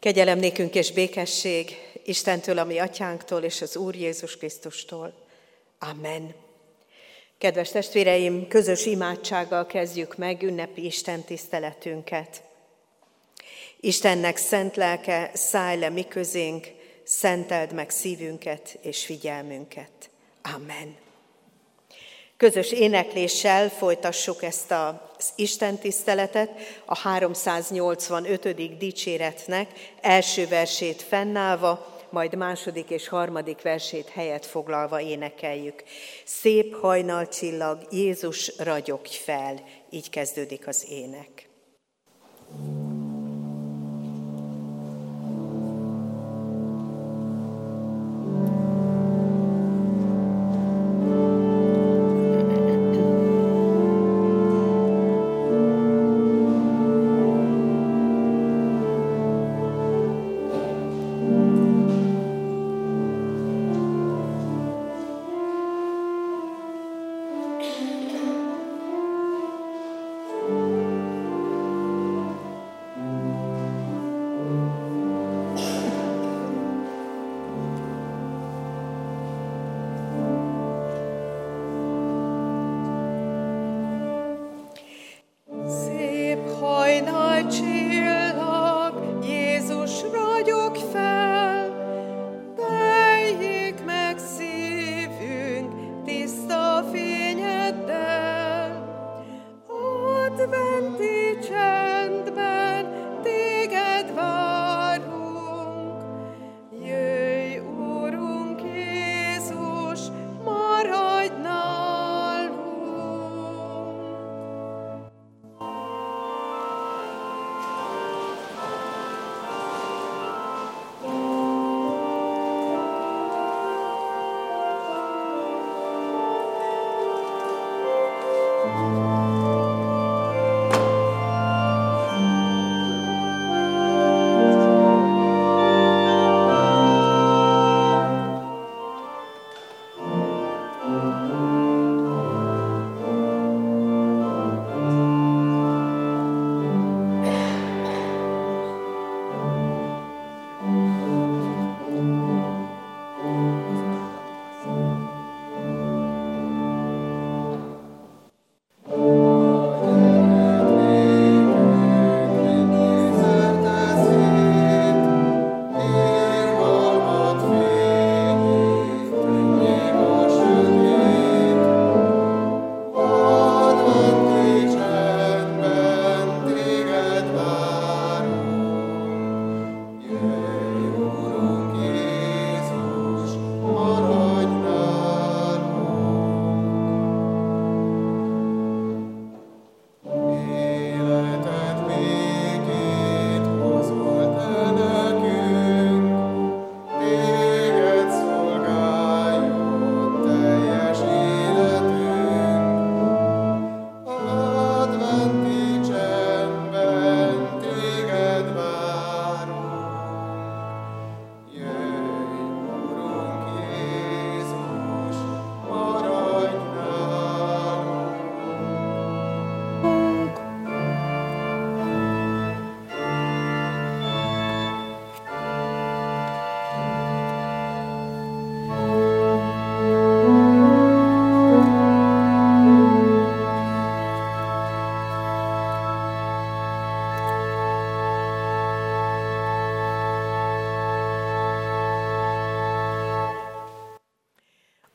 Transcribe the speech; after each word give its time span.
Kegyelem 0.00 0.38
nékünk 0.38 0.74
és 0.74 0.92
békesség 0.92 1.76
Istentől, 2.04 2.58
ami 2.58 2.78
atyánktól 2.78 3.42
és 3.42 3.62
az 3.62 3.76
Úr 3.76 3.94
Jézus 3.94 4.36
Krisztustól. 4.36 5.26
Amen. 5.78 6.34
Kedves 7.38 7.70
testvéreim, 7.70 8.48
közös 8.48 8.86
imádsággal 8.86 9.66
kezdjük 9.66 10.16
meg 10.16 10.42
ünnepi 10.42 10.84
Isten 10.84 11.22
tiszteletünket. 11.22 12.42
Istennek 13.80 14.36
szent 14.36 14.76
lelke, 14.76 15.30
szállj 15.34 15.78
le 15.78 15.88
mi 15.88 16.04
közénk, 16.08 16.66
szenteld 17.04 17.72
meg 17.72 17.90
szívünket 17.90 18.78
és 18.82 19.04
figyelmünket. 19.04 20.10
Amen. 20.42 21.07
Közös 22.38 22.72
énekléssel 22.72 23.68
folytassuk 23.68 24.42
ezt 24.42 24.70
az 24.70 25.28
Isten 25.34 25.78
tiszteletet, 25.78 26.50
a 26.84 26.96
385. 26.98 28.78
dicséretnek 28.78 29.70
első 30.00 30.46
versét 30.46 31.02
fennállva, 31.02 31.96
majd 32.10 32.34
második 32.34 32.90
és 32.90 33.08
harmadik 33.08 33.62
versét 33.62 34.08
helyet 34.08 34.46
foglalva 34.46 35.00
énekeljük. 35.00 35.82
Szép 36.24 36.80
hajnalcsillag, 36.80 37.86
Jézus 37.90 38.52
ragyogj 38.58 39.16
fel, 39.24 39.64
így 39.90 40.10
kezdődik 40.10 40.66
az 40.66 40.86
ének. 40.88 41.48
thank 42.50 42.87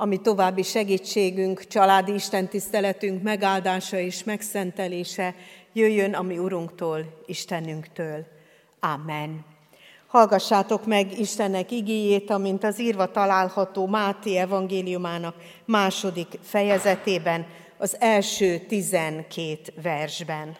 ami 0.03 0.22
további 0.22 0.64
segítségünk, 0.64 1.68
családi 1.68 2.14
istentiszteletünk 2.14 3.24
megáldása 3.24 3.97
és 3.97 4.24
megszentelése 4.24 5.36
jöjjön 5.74 6.14
a 6.14 6.22
mi 6.22 6.38
Urunktól, 6.38 7.24
Istenünktől. 7.25 8.25
Amen. 8.80 9.46
Hallgassátok 10.08 10.86
meg 10.86 11.20
Istennek 11.20 11.72
igéjét, 11.72 12.29
amint 12.29 12.64
az 12.64 12.79
írva 12.79 13.11
található 13.11 13.88
Máté 13.88 14.38
evangéliumának 14.38 15.35
második 15.66 16.28
fejezetében, 16.41 17.46
az 17.78 17.96
első 18.00 18.58
tizenkét 18.58 19.73
versben. 19.82 20.58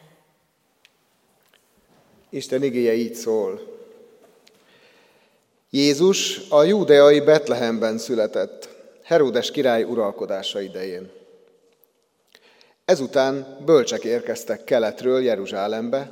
Isten 2.30 2.64
igéje 2.64 2.94
így 2.94 3.16
szól. 3.16 3.62
Jézus 5.70 6.40
a 6.50 6.64
júdeai 6.64 7.22
Betlehemben 7.22 7.98
született, 7.98 8.73
Heródes 9.04 9.52
király 9.52 9.84
uralkodása 9.84 10.62
idején. 10.62 11.12
Ezután 12.86 13.58
bölcsek 13.66 14.04
érkeztek 14.04 14.64
keletről 14.64 15.22
Jeruzsálembe, 15.22 16.12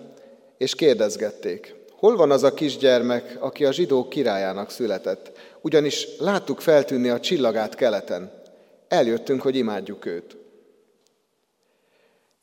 és 0.57 0.75
kérdezgették, 0.75 1.75
hol 1.91 2.15
van 2.15 2.31
az 2.31 2.43
a 2.43 2.53
kisgyermek, 2.53 3.37
aki 3.39 3.65
a 3.65 3.71
zsidók 3.71 4.09
királyának 4.09 4.69
született, 4.69 5.31
ugyanis 5.61 6.07
láttuk 6.19 6.61
feltűnni 6.61 7.09
a 7.09 7.19
csillagát 7.19 7.75
keleten. 7.75 8.41
Eljöttünk, 8.87 9.41
hogy 9.41 9.55
imádjuk 9.55 10.05
őt. 10.05 10.37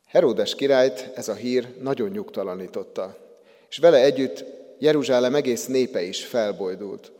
Heródes 0.07 0.55
királyt 0.55 1.11
ez 1.15 1.29
a 1.29 1.35
hír 1.35 1.75
nagyon 1.81 2.09
nyugtalanította, 2.09 3.17
és 3.69 3.79
vele 3.79 3.99
együtt 3.99 4.45
Jeruzsálem 4.79 5.35
egész 5.35 5.67
népe 5.67 6.03
is 6.03 6.25
felbojdult. 6.25 7.13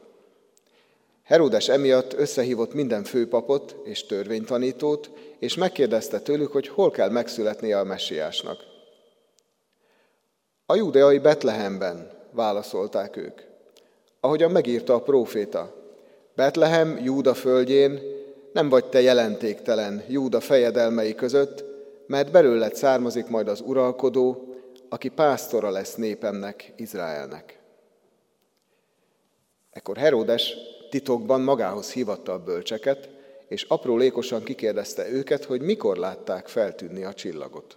Heródes 1.29 1.69
emiatt 1.69 2.13
összehívott 2.13 2.75
minden 2.75 3.05
főpapot 3.05 3.77
és 3.85 4.07
törvénytanítót, 4.07 5.11
és 5.39 5.55
megkérdezte 5.55 6.21
tőlük, 6.21 6.53
hogy 6.53 6.69
hol 6.69 6.91
kell 6.91 7.11
megszületnie 7.11 7.79
a 7.79 7.85
messiásnak. 7.85 8.65
A 10.67 10.75
judeai 10.75 11.19
Betlehemben, 11.19 12.11
válaszolták 12.31 13.17
ők. 13.17 13.41
Ahogyan 14.21 14.51
megírta 14.51 14.95
a 14.95 15.01
próféta, 15.01 15.75
Betlehem, 16.35 16.99
Júda 17.05 17.35
földjén, 17.35 18.01
nem 18.53 18.69
vagy 18.69 18.85
te 18.85 19.01
jelentéktelen 19.01 20.05
Júda 20.09 20.41
fejedelmei 20.41 21.15
között, 21.15 21.65
mert 22.07 22.31
belőled 22.31 22.75
származik 22.75 23.27
majd 23.27 23.49
az 23.49 23.61
uralkodó, 23.61 24.55
aki 24.89 25.09
pásztora 25.09 25.71
lesz 25.71 25.95
népemnek, 25.95 26.73
Izraelnek. 26.77 27.59
Ekkor 29.71 29.97
Heródes 29.97 30.57
titokban 30.89 31.41
magához 31.41 31.93
hívatta 31.93 32.33
a 32.33 32.43
bölcseket, 32.43 33.09
és 33.49 33.63
aprólékosan 33.63 34.43
kikérdezte 34.43 35.09
őket, 35.09 35.45
hogy 35.45 35.61
mikor 35.61 35.97
látták 35.97 36.49
feltűnni 36.49 37.05
a 37.05 37.15
csillagot. 37.15 37.77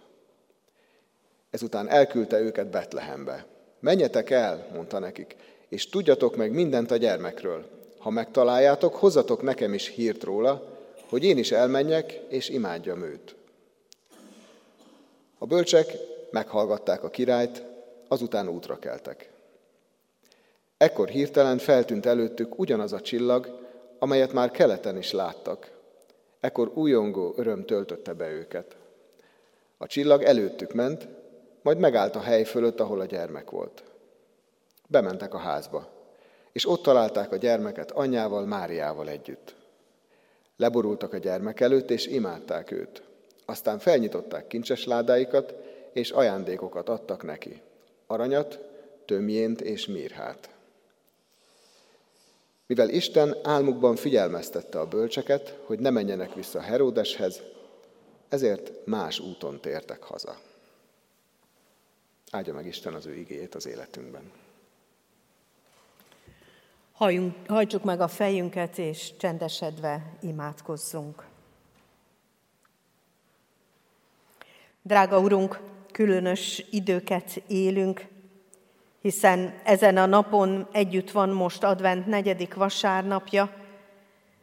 Ezután 1.50 1.90
elküldte 1.90 2.40
őket 2.40 2.70
Betlehembe. 2.70 3.46
Menjetek 3.80 4.30
el, 4.30 4.68
mondta 4.74 5.00
nekik, 5.00 5.36
és 5.70 5.90
tudjatok 5.90 6.36
meg 6.36 6.52
mindent 6.52 6.92
a 6.92 6.98
gyermekről. 6.98 7.66
Ha 7.98 8.10
megtaláljátok, 8.10 8.96
hozzatok 8.96 9.42
nekem 9.42 9.74
is 9.74 9.88
hírt 9.88 10.24
róla, 10.24 10.80
hogy 11.10 11.24
én 11.24 11.38
is 11.38 11.52
elmenjek, 11.52 12.22
és 12.30 12.50
imádjam 12.50 13.04
őt. 13.04 13.36
A 15.38 15.46
bölcsek 15.46 15.98
meghallgatták 16.32 17.04
a 17.04 17.10
királyt, 17.10 17.64
azután 18.08 18.48
útra 18.48 18.80
keltek. 18.80 19.31
Ekkor 20.82 21.10
hirtelen 21.10 21.58
feltűnt 21.58 22.06
előttük 22.06 22.60
ugyanaz 22.60 22.94
a 22.94 23.02
csillag, 23.02 23.60
amelyet 24.00 24.34
már 24.34 24.52
keleten 24.52 24.98
is 24.98 25.12
láttak. 25.12 25.72
Ekkor 26.40 26.72
újongó 26.74 27.34
öröm 27.38 27.66
töltötte 27.66 28.14
be 28.14 28.30
őket. 28.30 28.76
A 29.78 29.88
csillag 29.88 30.24
előttük 30.24 30.74
ment, 30.74 31.08
majd 31.62 31.78
megállt 31.78 32.16
a 32.16 32.20
hely 32.20 32.44
fölött, 32.44 32.80
ahol 32.80 33.00
a 33.00 33.06
gyermek 33.06 33.50
volt. 33.50 33.84
Bementek 34.88 35.34
a 35.34 35.38
házba, 35.38 35.88
és 36.52 36.68
ott 36.68 36.82
találták 36.82 37.32
a 37.32 37.38
gyermeket 37.38 37.92
anyjával, 37.92 38.46
Máriával 38.46 39.10
együtt. 39.10 39.56
Leborultak 40.58 41.14
a 41.14 41.18
gyermek 41.18 41.60
előtt, 41.60 41.92
és 41.92 42.08
imádták 42.08 42.72
őt. 42.72 43.04
Aztán 43.46 43.80
felnyitották 43.80 44.48
kincses 44.48 44.86
ládáikat, 44.86 45.54
és 45.94 46.12
ajándékokat 46.12 46.90
adtak 46.90 47.24
neki. 47.24 47.62
Aranyat, 48.08 48.60
tömjént 49.06 49.62
és 49.62 49.88
mírhát. 49.88 50.50
Mivel 52.72 52.90
Isten 52.90 53.36
álmukban 53.44 53.96
figyelmeztette 53.96 54.80
a 54.80 54.88
bölcseket, 54.88 55.60
hogy 55.66 55.80
ne 55.80 55.90
menjenek 55.90 56.34
vissza 56.34 56.62
Heródeshez, 56.62 57.42
ezért 58.30 58.86
más 58.86 59.20
úton 59.20 59.60
tértek 59.60 60.04
haza. 60.04 60.40
Áldja 62.30 62.54
meg 62.54 62.66
Isten 62.66 62.94
az 62.94 63.06
ő 63.06 63.16
igéjét 63.16 63.56
az 63.56 63.66
életünkben. 63.68 64.32
Halljunk, 66.92 67.36
hajtsuk 67.48 67.84
meg 67.84 68.02
a 68.02 68.08
fejünket, 68.08 68.78
és 68.78 69.12
csendesedve 69.18 70.18
imádkozzunk. 70.22 71.26
Drága 74.82 75.20
Urunk, 75.20 75.60
különös 75.92 76.66
időket 76.70 77.44
élünk, 77.48 78.08
hiszen 79.02 79.54
ezen 79.64 79.98
a 79.98 80.06
napon 80.06 80.68
együtt 80.72 81.12
van 81.12 81.30
most 81.30 81.64
advent 81.64 82.06
negyedik 82.06 82.54
vasárnapja, 82.54 83.50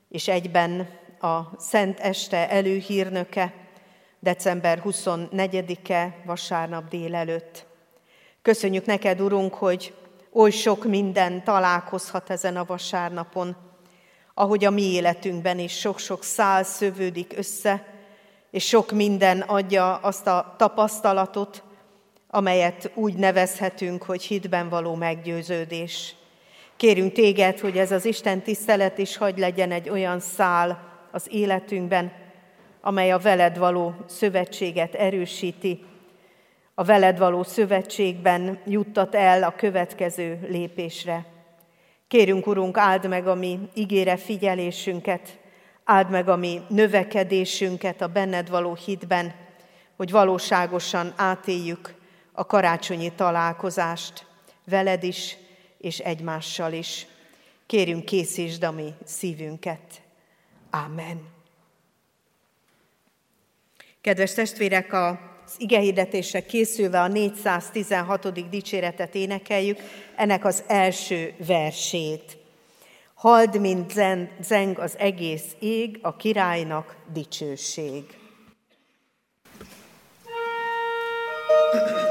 és 0.09 0.29
egyben 0.29 0.89
a 1.21 1.41
Szent 1.61 2.01
Este 2.01 2.51
előhírnöke, 2.51 3.55
december 4.21 4.83
24-e 4.85 6.17
vasárnap 6.25 6.89
délelőtt. 6.89 7.67
Köszönjük 8.43 8.87
neked, 8.87 9.21
Urunk, 9.21 9.55
hogy 9.55 9.95
oly 10.33 10.51
sok 10.51 10.85
minden 10.85 11.45
találkozhat 11.45 12.31
ezen 12.31 12.57
a 12.57 12.65
vasárnapon, 12.65 13.57
ahogy 14.35 14.65
a 14.65 14.71
mi 14.71 14.83
életünkben 14.83 15.59
is 15.59 15.79
sok-sok 15.79 16.23
szál 16.23 16.65
szövődik 16.65 17.35
össze, 17.37 17.85
és 18.51 18.67
sok 18.67 18.91
minden 18.91 19.41
adja 19.41 19.97
azt 19.97 20.27
a 20.27 20.55
tapasztalatot, 20.59 21.63
amelyet 22.31 22.91
úgy 22.95 23.15
nevezhetünk, 23.15 24.03
hogy 24.03 24.23
hitben 24.23 24.69
való 24.69 24.95
meggyőződés. 24.95 26.15
Kérünk 26.77 27.13
téged, 27.13 27.59
hogy 27.59 27.79
ez 27.79 27.93
az 27.93 28.05
Isten 28.05 28.43
tisztelet 28.43 28.99
is 28.99 29.17
hagy 29.17 29.39
legyen 29.39 29.73
egy 29.73 29.89
olyan 29.89 30.21
szál 30.21 30.89
az 31.11 31.27
életünkben, 31.31 32.13
amely 32.81 33.13
a 33.13 33.19
veled 33.19 33.59
való 33.59 33.95
szövetséget 34.07 34.95
erősíti, 34.95 35.85
a 36.75 36.85
veled 36.85 37.19
való 37.19 37.43
szövetségben 37.43 38.59
juttat 38.67 39.15
el 39.15 39.43
a 39.43 39.55
következő 39.57 40.47
lépésre. 40.49 41.27
Kérünk, 42.09 42.47
Urunk, 42.47 42.77
áld 42.77 43.09
meg 43.09 43.27
a 43.27 43.35
mi 43.35 43.59
ígére 43.75 44.17
figyelésünket, 44.17 45.39
áld 45.85 46.11
meg 46.11 46.29
a 46.29 46.37
mi 46.37 46.61
növekedésünket 46.69 48.01
a 48.01 48.07
benned 48.07 48.49
való 48.49 48.75
hitben, 48.85 49.35
hogy 49.97 50.11
valóságosan 50.11 51.13
átéljük 51.17 51.95
a 52.39 52.47
karácsonyi 52.47 53.13
találkozást 53.13 54.27
veled 54.65 55.03
is 55.03 55.37
és 55.79 55.99
egymással 55.99 56.73
is. 56.73 57.07
Kérünk, 57.67 58.05
készítsd 58.05 58.63
a 58.63 58.71
mi 58.71 58.95
szívünket. 59.05 60.01
Amen. 60.71 61.29
Kedves 64.01 64.35
testvérek, 64.35 64.93
az 64.93 65.17
igehirdetésre 65.57 66.47
készülve 66.47 67.01
a 67.01 67.09
416. 67.09 68.49
dicséretet 68.51 69.15
énekeljük, 69.15 69.79
ennek 70.17 70.45
az 70.45 70.63
első 70.67 71.35
versét. 71.47 72.37
Hald, 73.15 73.61
mint 73.61 73.93
zeng 74.41 74.79
az 74.79 74.99
egész 74.99 75.57
ég, 75.59 75.99
a 76.03 76.17
királynak 76.17 76.97
dicsőség. 77.13 78.05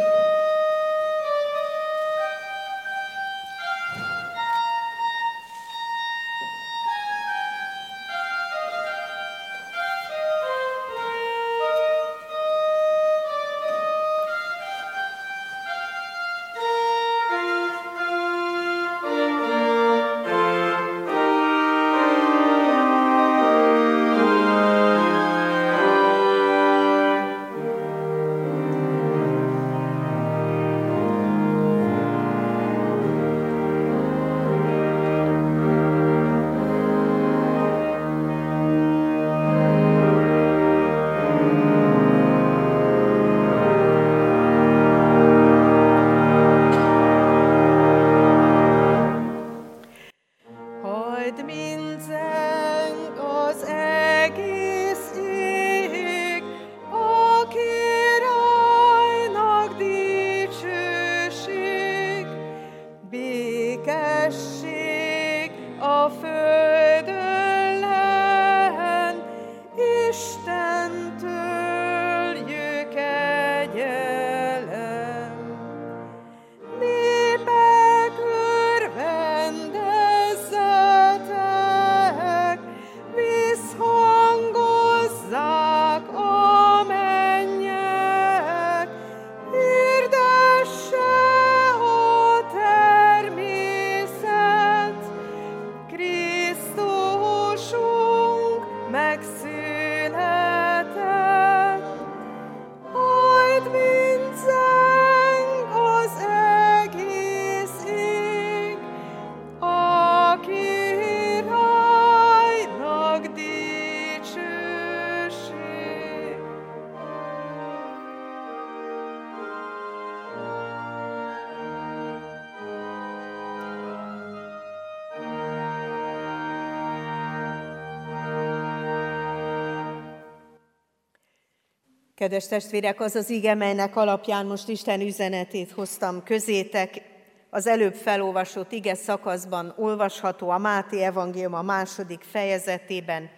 Kedves 132.27 132.47
testvérek, 132.47 133.01
az 133.01 133.15
az 133.15 133.29
ige, 133.29 133.53
melynek 133.53 133.95
alapján 133.95 134.45
most 134.45 134.67
Isten 134.67 135.01
üzenetét 135.01 135.71
hoztam 135.71 136.23
közétek, 136.23 137.01
az 137.49 137.67
előbb 137.67 137.93
felolvasott 137.93 138.71
ige 138.71 138.95
szakaszban 138.95 139.73
olvasható 139.77 140.49
a 140.49 140.57
Máté 140.57 141.03
evangélium 141.03 141.53
a 141.53 141.61
második 141.61 142.21
fejezetében, 142.21 143.29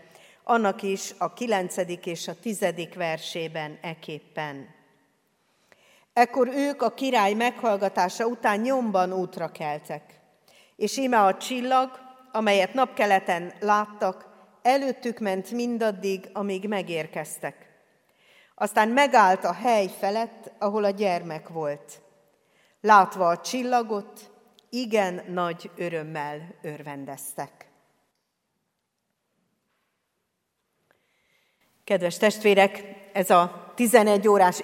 annak 0.43 0.81
is 0.81 1.13
a 1.17 1.33
kilencedik 1.33 2.05
és 2.05 2.27
a 2.27 2.39
tizedik 2.41 2.95
versében 2.95 3.77
eképpen. 3.81 4.67
Ekkor 6.13 6.47
ők 6.47 6.81
a 6.81 6.93
király 6.93 7.33
meghallgatása 7.33 8.25
után 8.25 8.59
nyomban 8.59 9.13
útra 9.13 9.51
keltek, 9.51 10.03
és 10.75 10.97
íme 10.97 11.19
a 11.23 11.37
csillag, 11.37 11.89
amelyet 12.31 12.73
napkeleten 12.73 13.53
láttak, 13.59 14.25
előttük 14.61 15.19
ment 15.19 15.51
mindaddig, 15.51 16.29
amíg 16.33 16.67
megérkeztek. 16.67 17.68
Aztán 18.61 18.89
megállt 18.89 19.43
a 19.43 19.53
hely 19.53 19.87
felett, 19.99 20.51
ahol 20.57 20.83
a 20.83 20.89
gyermek 20.89 21.49
volt. 21.49 22.01
Látva 22.81 23.27
a 23.27 23.39
csillagot, 23.39 24.31
igen 24.69 25.23
nagy 25.27 25.71
örömmel 25.75 26.55
örvendeztek. 26.61 27.69
Kedves 31.83 32.17
testvérek, 32.17 32.83
ez 33.13 33.29
a 33.29 33.71
11 33.75 34.27
órás 34.27 34.61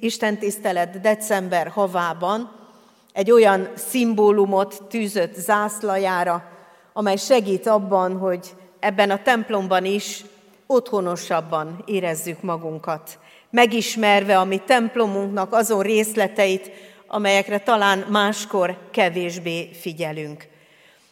istentisztelet 0.00 1.00
december 1.00 1.68
havában 1.68 2.68
egy 3.12 3.30
olyan 3.30 3.68
szimbólumot 3.76 4.82
tűzött 4.88 5.34
zászlajára, 5.34 6.50
amely 6.92 7.16
segít 7.16 7.66
abban, 7.66 8.18
hogy 8.18 8.56
ebben 8.78 9.10
a 9.10 9.22
templomban 9.22 9.84
is 9.84 10.24
otthonosabban 10.70 11.82
érezzük 11.86 12.42
magunkat, 12.42 13.18
megismerve 13.50 14.38
a 14.38 14.44
mi 14.44 14.58
templomunknak 14.66 15.52
azon 15.52 15.82
részleteit, 15.82 16.70
amelyekre 17.06 17.58
talán 17.58 17.98
máskor 18.10 18.78
kevésbé 18.90 19.70
figyelünk. 19.72 20.48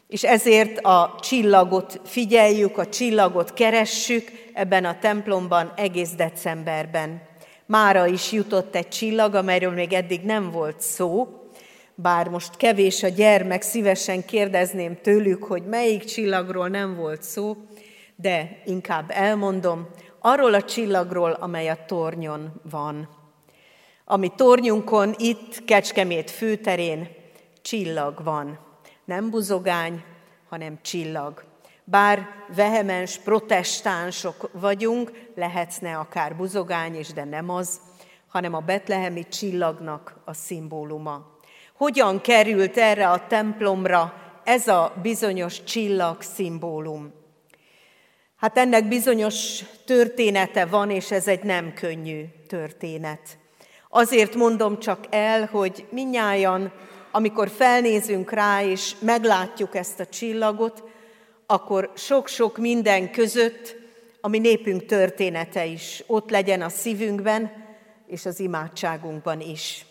És 0.08 0.24
ezért 0.24 0.78
a 0.78 1.18
csillagot 1.20 2.00
figyeljük, 2.04 2.78
a 2.78 2.88
csillagot 2.88 3.52
keressük 3.52 4.30
ebben 4.52 4.84
a 4.84 4.98
templomban 4.98 5.72
egész 5.76 6.10
decemberben. 6.10 7.22
Mára 7.66 8.06
is 8.06 8.32
jutott 8.32 8.74
egy 8.74 8.88
csillag, 8.88 9.34
amelyről 9.34 9.72
még 9.72 9.92
eddig 9.92 10.20
nem 10.20 10.50
volt 10.50 10.80
szó, 10.80 11.28
bár 11.94 12.28
most 12.28 12.56
kevés 12.56 13.02
a 13.02 13.08
gyermek, 13.08 13.62
szívesen 13.62 14.24
kérdezném 14.24 14.98
tőlük, 15.02 15.44
hogy 15.44 15.62
melyik 15.62 16.04
csillagról 16.04 16.68
nem 16.68 16.96
volt 16.96 17.22
szó, 17.22 17.56
de 18.20 18.62
inkább 18.64 19.10
elmondom, 19.10 19.88
arról 20.18 20.54
a 20.54 20.62
csillagról, 20.62 21.30
amely 21.30 21.68
a 21.68 21.84
tornyon 21.86 22.60
van. 22.70 23.08
Ami 24.04 24.32
tornyunkon, 24.36 25.14
itt 25.16 25.64
Kecskemét 25.64 26.30
főterén 26.30 27.08
csillag 27.62 28.22
van. 28.24 28.58
Nem 29.04 29.30
buzogány, 29.30 30.02
hanem 30.48 30.78
csillag. 30.82 31.44
Bár 31.84 32.26
vehemens 32.54 33.18
protestánsok 33.18 34.50
vagyunk, 34.52 35.12
lehetne 35.34 35.96
akár 35.96 36.36
buzogány 36.36 36.98
is, 36.98 37.12
de 37.12 37.24
nem 37.24 37.50
az, 37.50 37.80
hanem 38.28 38.54
a 38.54 38.60
betlehemi 38.60 39.28
csillagnak 39.28 40.16
a 40.24 40.32
szimbóluma. 40.32 41.36
Hogyan 41.76 42.20
került 42.20 42.76
erre 42.76 43.10
a 43.10 43.26
templomra 43.26 44.14
ez 44.44 44.68
a 44.68 44.92
bizonyos 45.02 45.62
csillag 45.62 46.22
szimbólum? 46.22 47.17
Hát 48.38 48.58
ennek 48.58 48.88
bizonyos 48.88 49.62
története 49.84 50.66
van, 50.66 50.90
és 50.90 51.10
ez 51.10 51.28
egy 51.28 51.42
nem 51.42 51.74
könnyű 51.74 52.24
történet. 52.46 53.38
Azért 53.88 54.34
mondom 54.34 54.78
csak 54.78 55.04
el, 55.10 55.46
hogy 55.46 55.86
minnyáján, 55.90 56.72
amikor 57.10 57.48
felnézünk 57.48 58.30
rá, 58.30 58.62
és 58.62 58.94
meglátjuk 59.00 59.74
ezt 59.74 60.00
a 60.00 60.06
csillagot, 60.06 60.82
akkor 61.46 61.92
sok-sok 61.94 62.58
minden 62.58 63.10
között 63.10 63.76
a 64.20 64.28
mi 64.28 64.38
népünk 64.38 64.84
története 64.84 65.64
is 65.64 66.04
ott 66.06 66.30
legyen 66.30 66.62
a 66.62 66.68
szívünkben, 66.68 67.50
és 68.06 68.26
az 68.26 68.40
imádságunkban 68.40 69.40
is. 69.40 69.86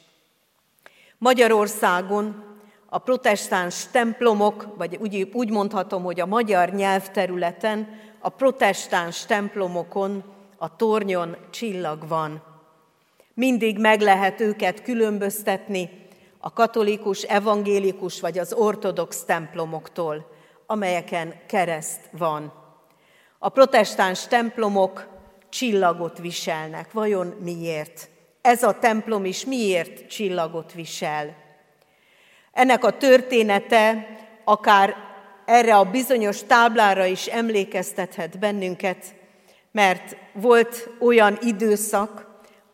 Magyarországon 1.17 2.43
a 2.89 2.97
protestáns 2.97 3.87
templomok, 3.91 4.67
vagy 4.77 4.95
úgy, 4.95 5.29
úgy 5.33 5.49
mondhatom, 5.49 6.03
hogy 6.03 6.19
a 6.19 6.25
magyar 6.25 6.69
nyelvterületen 6.69 7.87
a 8.27 8.29
protestáns 8.29 9.25
templomokon, 9.25 10.23
a 10.57 10.75
tornyon 10.75 11.37
csillag 11.49 12.07
van. 12.07 12.43
Mindig 13.33 13.79
meg 13.79 14.01
lehet 14.01 14.41
őket 14.41 14.81
különböztetni 14.81 15.89
a 16.39 16.53
katolikus, 16.53 17.21
evangélikus 17.21 18.19
vagy 18.19 18.37
az 18.37 18.53
ortodox 18.53 19.23
templomoktól, 19.23 20.31
amelyeken 20.65 21.33
kereszt 21.45 22.09
van. 22.11 22.53
A 23.39 23.49
protestáns 23.49 24.27
templomok 24.27 25.07
csillagot 25.49 26.17
viselnek. 26.17 26.91
Vajon 26.91 27.27
miért? 27.27 28.09
Ez 28.41 28.63
a 28.63 28.79
templom 28.79 29.25
is 29.25 29.45
miért 29.45 30.07
csillagot 30.07 30.73
visel? 30.73 31.35
Ennek 32.51 32.83
a 32.83 32.97
története 32.97 34.07
akár 34.43 35.06
erre 35.47 35.75
a 35.75 35.83
bizonyos 35.83 36.43
táblára 36.43 37.05
is 37.05 37.25
emlékeztethet 37.25 38.39
bennünket, 38.39 39.05
mert 39.71 40.15
volt 40.33 40.89
olyan 40.99 41.37
időszak, 41.41 42.25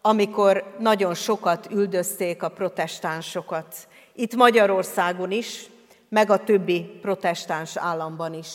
amikor 0.01 0.75
nagyon 0.79 1.13
sokat 1.13 1.67
üldözték 1.71 2.43
a 2.43 2.49
protestánsokat. 2.49 3.75
Itt 4.15 4.35
Magyarországon 4.35 5.31
is, 5.31 5.65
meg 6.09 6.29
a 6.29 6.43
többi 6.43 6.99
protestáns 7.01 7.77
államban 7.77 8.33
is. 8.33 8.49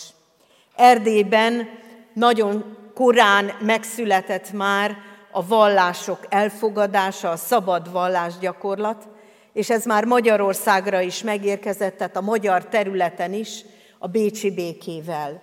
Erdélyben 0.77 1.69
nagyon 2.13 2.77
korán 2.95 3.53
megszületett 3.61 4.53
már 4.53 4.97
a 5.31 5.47
vallások 5.47 6.27
elfogadása, 6.29 7.31
a 7.31 7.37
szabad 7.37 7.93
vallásgyakorlat, 7.93 9.09
és 9.53 9.71
ez 9.71 9.85
már 9.85 10.05
Magyarországra 10.05 11.01
is 11.01 11.23
megérkezett, 11.23 11.97
tehát 11.97 12.17
a 12.17 12.21
magyar 12.21 12.65
területen 12.65 13.33
is, 13.33 13.65
a 13.99 14.07
bécsi 14.07 14.51
békével. 14.51 15.41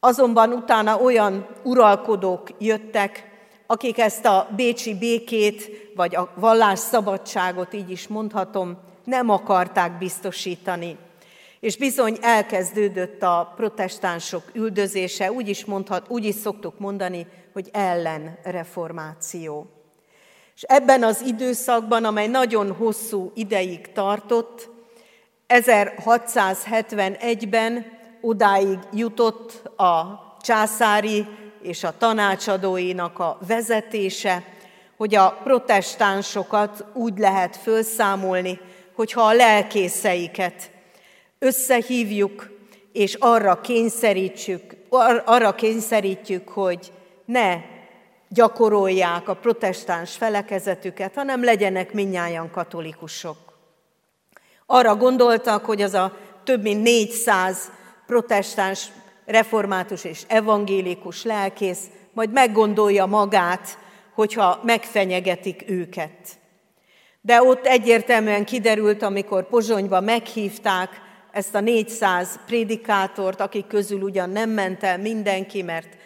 Azonban 0.00 0.52
utána 0.52 1.00
olyan 1.00 1.46
uralkodók 1.62 2.48
jöttek, 2.58 3.32
akik 3.66 3.98
ezt 3.98 4.24
a 4.24 4.48
bécsi 4.56 4.98
békét, 4.98 5.90
vagy 5.94 6.16
a 6.16 6.32
vallásszabadságot, 6.34 7.72
így 7.72 7.90
is 7.90 8.08
mondhatom, 8.08 8.78
nem 9.04 9.28
akarták 9.30 9.98
biztosítani. 9.98 10.96
És 11.60 11.76
bizony 11.76 12.18
elkezdődött 12.20 13.22
a 13.22 13.52
protestánsok 13.56 14.42
üldözése, 14.52 15.32
úgy 15.32 15.48
is, 15.48 15.64
mondhat, 15.64 16.06
úgy 16.08 16.24
is 16.24 16.34
szoktuk 16.34 16.78
mondani, 16.78 17.26
hogy 17.52 17.68
ellenreformáció. 17.72 19.66
És 20.54 20.62
ebben 20.62 21.02
az 21.02 21.20
időszakban, 21.20 22.04
amely 22.04 22.26
nagyon 22.26 22.72
hosszú 22.72 23.32
ideig 23.34 23.92
tartott, 23.92 24.68
1671-ben 25.48 27.86
odáig 28.20 28.78
jutott 28.92 29.78
a 29.78 30.02
császári 30.40 31.26
és 31.62 31.84
a 31.84 31.96
tanácsadóinak 31.98 33.18
a 33.18 33.38
vezetése, 33.46 34.42
hogy 34.96 35.14
a 35.14 35.40
protestánsokat 35.44 36.84
úgy 36.92 37.18
lehet 37.18 37.56
felszámolni, 37.56 38.60
hogyha 38.94 39.22
a 39.22 39.32
lelkészeiket 39.32 40.70
összehívjuk, 41.38 42.52
és 42.92 43.14
arra 43.14 43.60
kényszerítjük, 43.60 44.76
arra 45.24 45.54
kényszerítjük, 45.54 46.48
hogy 46.48 46.92
ne 47.24 47.56
gyakorolják 48.28 49.28
a 49.28 49.34
protestáns 49.34 50.16
felekezetüket, 50.16 51.14
hanem 51.14 51.44
legyenek 51.44 51.92
minnyáján 51.92 52.50
katolikusok. 52.50 53.53
Arra 54.66 54.96
gondoltak, 54.96 55.64
hogy 55.64 55.82
az 55.82 55.94
a 55.94 56.16
több 56.44 56.62
mint 56.62 56.82
400 56.82 57.70
protestáns, 58.06 58.88
református 59.26 60.04
és 60.04 60.22
evangélikus 60.28 61.24
lelkész 61.24 61.80
majd 62.12 62.32
meggondolja 62.32 63.06
magát, 63.06 63.78
hogyha 64.14 64.60
megfenyegetik 64.62 65.64
őket. 65.66 66.38
De 67.20 67.42
ott 67.42 67.66
egyértelműen 67.66 68.44
kiderült, 68.44 69.02
amikor 69.02 69.48
Pozsonyba 69.48 70.00
meghívták 70.00 70.90
ezt 71.32 71.54
a 71.54 71.60
400 71.60 72.40
prédikátort, 72.46 73.40
akik 73.40 73.66
közül 73.66 74.02
ugyan 74.02 74.30
nem 74.30 74.50
ment 74.50 74.82
el 74.82 74.98
mindenki, 74.98 75.62
mert 75.62 75.96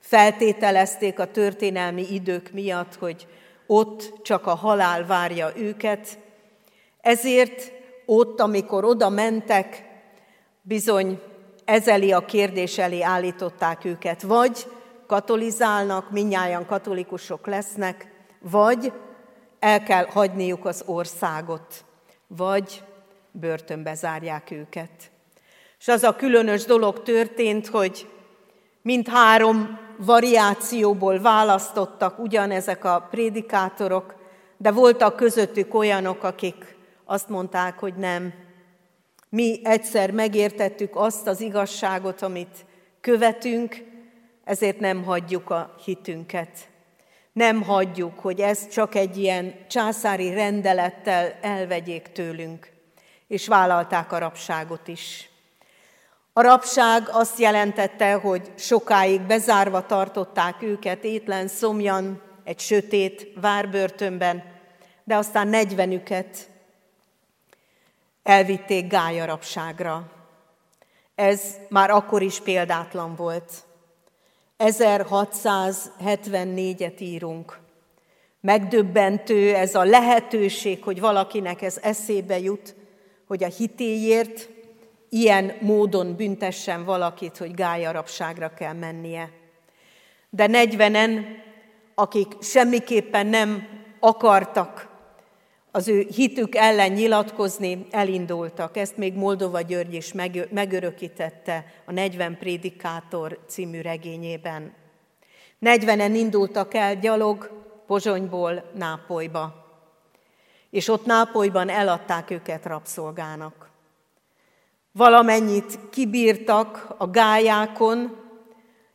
feltételezték 0.00 1.18
a 1.18 1.30
történelmi 1.30 2.06
idők 2.10 2.50
miatt, 2.52 2.94
hogy 2.94 3.26
ott 3.66 4.12
csak 4.22 4.46
a 4.46 4.54
halál 4.54 5.06
várja 5.06 5.52
őket. 5.56 6.18
Ezért 7.00 7.72
ott, 8.10 8.40
amikor 8.40 8.84
oda 8.84 9.08
mentek, 9.08 9.84
bizony 10.62 11.20
ezeli 11.64 12.12
a 12.12 12.24
kérdés 12.24 12.78
elé 12.78 13.02
állították 13.02 13.84
őket, 13.84 14.22
vagy 14.22 14.66
katolizálnak, 15.06 16.10
minnyáján 16.10 16.66
katolikusok 16.66 17.46
lesznek, 17.46 18.08
vagy 18.40 18.92
el 19.58 19.82
kell 19.82 20.04
hagyniuk 20.04 20.64
az 20.64 20.82
országot, 20.86 21.84
vagy 22.26 22.82
börtönbe 23.30 23.94
zárják 23.94 24.50
őket. 24.50 25.10
És 25.78 25.88
az 25.88 26.02
a 26.02 26.16
különös 26.16 26.64
dolog 26.64 27.02
történt, 27.02 27.66
hogy 27.66 28.08
mindhárom 28.82 29.78
variációból 29.98 31.20
választottak 31.20 32.18
ugyanezek 32.18 32.84
a 32.84 33.06
prédikátorok, 33.10 34.14
de 34.56 34.70
voltak 34.70 35.16
közöttük 35.16 35.74
olyanok, 35.74 36.22
akik 36.22 36.76
azt 37.10 37.28
mondták, 37.28 37.78
hogy 37.78 37.94
nem. 37.94 38.32
Mi 39.28 39.60
egyszer 39.64 40.10
megértettük 40.10 40.96
azt 40.96 41.26
az 41.26 41.40
igazságot, 41.40 42.22
amit 42.22 42.64
követünk, 43.00 43.76
ezért 44.44 44.80
nem 44.80 45.04
hagyjuk 45.04 45.50
a 45.50 45.74
hitünket. 45.84 46.48
Nem 47.32 47.62
hagyjuk, 47.62 48.18
hogy 48.18 48.40
ez 48.40 48.68
csak 48.68 48.94
egy 48.94 49.16
ilyen 49.16 49.54
császári 49.68 50.34
rendelettel 50.34 51.38
elvegyék 51.40 52.12
tőlünk, 52.12 52.70
és 53.28 53.46
vállalták 53.46 54.12
a 54.12 54.18
rabságot 54.18 54.88
is. 54.88 55.30
A 56.32 56.42
rabság 56.42 57.08
azt 57.12 57.38
jelentette, 57.38 58.12
hogy 58.12 58.52
sokáig 58.56 59.20
bezárva 59.20 59.86
tartották 59.86 60.62
őket 60.62 61.04
étlen, 61.04 61.48
szomjan, 61.48 62.22
egy 62.44 62.58
sötét 62.58 63.32
várbörtönben, 63.40 64.42
de 65.04 65.16
aztán 65.16 65.48
negyvenüket 65.48 66.48
elvitték 68.28 68.88
gályarapságra. 68.88 70.10
Ez 71.14 71.56
már 71.68 71.90
akkor 71.90 72.22
is 72.22 72.40
példátlan 72.40 73.14
volt. 73.14 73.52
1674-et 74.58 77.00
írunk. 77.00 77.58
Megdöbbentő 78.40 79.54
ez 79.54 79.74
a 79.74 79.84
lehetőség, 79.84 80.82
hogy 80.82 81.00
valakinek 81.00 81.62
ez 81.62 81.78
eszébe 81.82 82.38
jut, 82.38 82.74
hogy 83.26 83.44
a 83.44 83.48
hitéért 83.48 84.48
ilyen 85.08 85.56
módon 85.60 86.16
büntessen 86.16 86.84
valakit, 86.84 87.36
hogy 87.36 87.54
gályarapságra 87.54 88.54
kell 88.54 88.72
mennie. 88.72 89.30
De 90.30 90.46
negyvenen, 90.46 91.26
akik 91.94 92.36
semmiképpen 92.40 93.26
nem 93.26 93.68
akartak 94.00 94.87
az 95.70 95.88
ő 95.88 96.06
hitük 96.14 96.54
ellen 96.54 96.92
nyilatkozni, 96.92 97.86
elindultak. 97.90 98.76
Ezt 98.76 98.96
még 98.96 99.14
Moldova 99.14 99.60
György 99.60 99.94
is 99.94 100.12
megörökítette 100.50 101.64
a 101.84 101.92
40 101.92 102.38
Prédikátor 102.38 103.38
című 103.46 103.80
regényében. 103.80 104.74
40-en 105.60 106.12
indultak 106.14 106.74
el 106.74 106.96
gyalog 106.96 107.50
Pozsonyból 107.86 108.70
Nápolyba, 108.74 109.66
és 110.70 110.88
ott 110.88 111.06
Nápolyban 111.06 111.68
eladták 111.68 112.30
őket 112.30 112.66
rabszolgának. 112.66 113.70
Valamennyit 114.92 115.78
kibírtak 115.90 116.94
a 116.98 117.10
gályákon, 117.10 118.16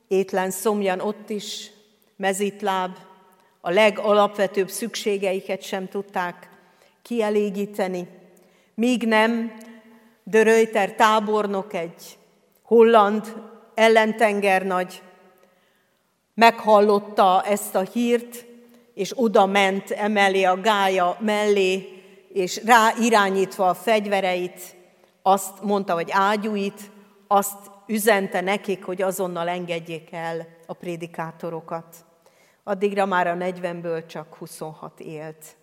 étlen 0.08 0.52
szomjan 0.52 1.00
ott 1.00 1.30
is, 1.30 1.72
mezitláb, 2.16 2.98
a 3.62 3.70
legalapvetőbb 3.70 4.70
szükségeiket 4.70 5.62
sem 5.62 5.88
tudták 5.88 6.50
kielégíteni, 7.04 8.08
míg 8.76 9.08
nem 9.08 9.52
de 10.24 10.44
Reuter 10.44 10.96
tábornok, 10.96 11.74
egy 11.74 12.18
holland 12.62 13.34
ellentengernagy 13.74 15.02
meghallotta 16.34 17.44
ezt 17.44 17.76
a 17.76 17.82
hírt, 17.82 18.46
és 18.94 19.12
oda 19.16 19.46
ment 19.46 19.92
emelé 19.92 20.44
a 20.44 20.62
gája 20.62 21.18
mellé, 21.20 22.02
és 22.34 22.64
rá 22.66 22.94
irányítva 23.00 23.70
a 23.70 23.74
fegyvereit, 23.74 24.76
azt 25.22 25.62
mondta, 25.62 25.94
hogy 25.94 26.10
ágyúit, 26.12 26.92
azt 27.28 27.72
üzente 27.88 28.42
nekik, 28.42 28.84
hogy 28.84 29.02
azonnal 29.02 29.48
engedjék 29.48 30.12
el 30.12 30.48
a 30.66 30.74
prédikátorokat. 30.74 32.06
Addigra 32.64 33.06
már 33.06 33.28
a 33.28 33.36
40-ből 33.36 34.06
csak 34.06 34.36
26 34.36 35.00
élt. 35.00 35.56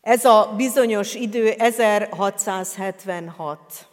Ez 0.00 0.24
a 0.24 0.54
bizonyos 0.56 1.14
idő 1.14 1.50
1676. 1.50 3.88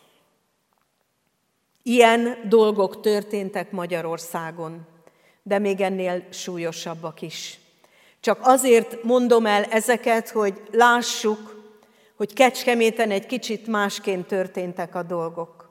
Ilyen 1.83 2.37
dolgok 2.49 3.01
történtek 3.01 3.71
Magyarországon, 3.71 4.87
de 5.43 5.59
még 5.59 5.81
ennél 5.81 6.23
súlyosabbak 6.29 7.21
is. 7.21 7.59
Csak 8.19 8.39
azért 8.41 9.03
mondom 9.03 9.45
el 9.45 9.63
ezeket, 9.63 10.29
hogy 10.29 10.61
lássuk, 10.71 11.55
hogy 12.15 12.33
Kecskeméten 12.33 13.11
egy 13.11 13.25
kicsit 13.25 13.67
másként 13.67 14.27
történtek 14.27 14.95
a 14.95 15.03
dolgok. 15.03 15.69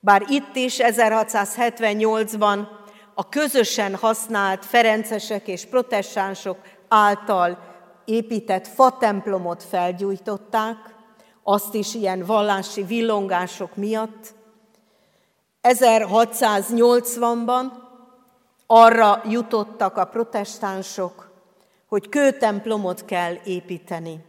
Bár 0.00 0.24
itt 0.28 0.56
is 0.56 0.76
1678-ban 0.78 2.66
a 3.14 3.28
közösen 3.28 3.94
használt 3.94 4.64
ferencesek 4.64 5.48
és 5.48 5.64
protestánsok 5.64 6.58
által 6.88 7.75
épített 8.06 8.66
fatemplomot 8.66 9.62
felgyújtották, 9.62 10.94
azt 11.42 11.74
is 11.74 11.94
ilyen 11.94 12.24
vallási 12.24 12.82
villongások 12.82 13.76
miatt. 13.76 14.34
1680-ban 15.62 17.64
arra 18.66 19.22
jutottak 19.24 19.96
a 19.96 20.04
protestánsok, 20.04 21.30
hogy 21.88 22.08
kőtemplomot 22.08 23.04
kell 23.04 23.34
építeni. 23.44 24.24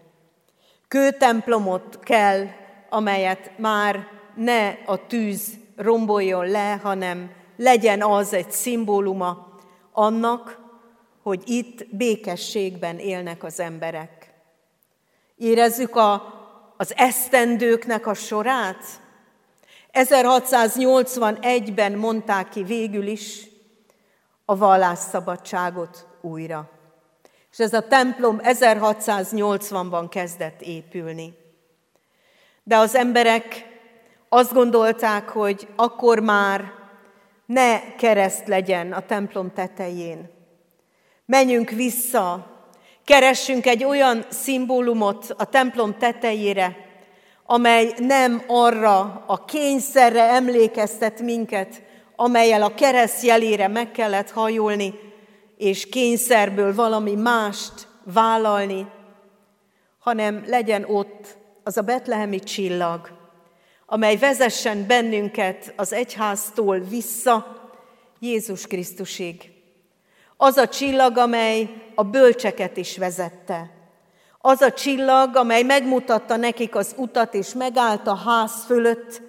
Kőtemplomot 0.87 1.99
kell, 1.99 2.45
amelyet 2.89 3.51
már 3.57 4.07
ne 4.35 4.67
a 4.85 5.07
tűz 5.07 5.53
romboljon 5.75 6.49
le, 6.49 6.79
hanem 6.83 7.31
legyen 7.57 8.01
az 8.01 8.33
egy 8.33 8.51
szimbóluma 8.51 9.47
annak, 9.91 10.66
hogy 11.27 11.41
itt 11.45 11.87
békességben 11.89 12.97
élnek 12.97 13.43
az 13.43 13.59
emberek. 13.59 14.33
Érezzük 15.35 15.95
a, 15.95 16.23
az 16.77 16.93
esztendőknek 16.95 18.07
a 18.07 18.13
sorát. 18.13 18.83
1681-ben 19.93 21.91
mondták 21.91 22.49
ki 22.49 22.63
végül 22.63 23.07
is 23.07 23.47
a 24.45 24.57
vallásszabadságot 24.57 26.07
újra. 26.21 26.69
És 27.51 27.59
ez 27.59 27.73
a 27.73 27.87
templom 27.87 28.39
1680-ban 28.43 30.07
kezdett 30.09 30.61
épülni. 30.61 31.33
De 32.63 32.77
az 32.77 32.95
emberek 32.95 33.67
azt 34.29 34.53
gondolták, 34.53 35.29
hogy 35.29 35.67
akkor 35.75 36.19
már 36.19 36.73
ne 37.45 37.95
kereszt 37.95 38.47
legyen 38.47 38.93
a 38.93 39.05
templom 39.05 39.53
tetején, 39.53 40.35
Menjünk 41.27 41.69
vissza, 41.69 42.45
keressünk 43.05 43.65
egy 43.65 43.83
olyan 43.83 44.25
szimbólumot 44.29 45.35
a 45.37 45.45
templom 45.45 45.97
tetejére, 45.97 46.77
amely 47.45 47.93
nem 47.97 48.43
arra 48.47 49.23
a 49.27 49.45
kényszerre 49.45 50.23
emlékeztet 50.23 51.21
minket, 51.21 51.81
amelyel 52.15 52.63
a 52.63 52.73
kereszt 52.73 53.23
jelére 53.23 53.67
meg 53.67 53.91
kellett 53.91 54.31
hajolni, 54.31 54.93
és 55.57 55.89
kényszerből 55.89 56.75
valami 56.75 57.15
mást 57.15 57.87
vállalni, 58.03 58.87
hanem 59.99 60.43
legyen 60.45 60.83
ott 60.83 61.37
az 61.63 61.77
a 61.77 61.81
betlehemi 61.81 62.39
csillag, 62.39 63.09
amely 63.85 64.17
vezessen 64.17 64.87
bennünket 64.87 65.73
az 65.75 65.93
egyháztól 65.93 66.79
vissza 66.79 67.61
Jézus 68.19 68.67
Krisztusig. 68.67 69.55
Az 70.37 70.57
a 70.57 70.67
csillag, 70.67 71.17
amely 71.17 71.69
a 71.95 72.03
bölcseket 72.03 72.77
is 72.77 72.97
vezette. 72.97 73.71
Az 74.39 74.61
a 74.61 74.71
csillag, 74.71 75.35
amely 75.35 75.63
megmutatta 75.63 76.35
nekik 76.35 76.75
az 76.75 76.93
utat, 76.97 77.33
és 77.33 77.53
megállt 77.53 78.07
a 78.07 78.15
ház 78.15 78.63
fölött, 78.65 79.21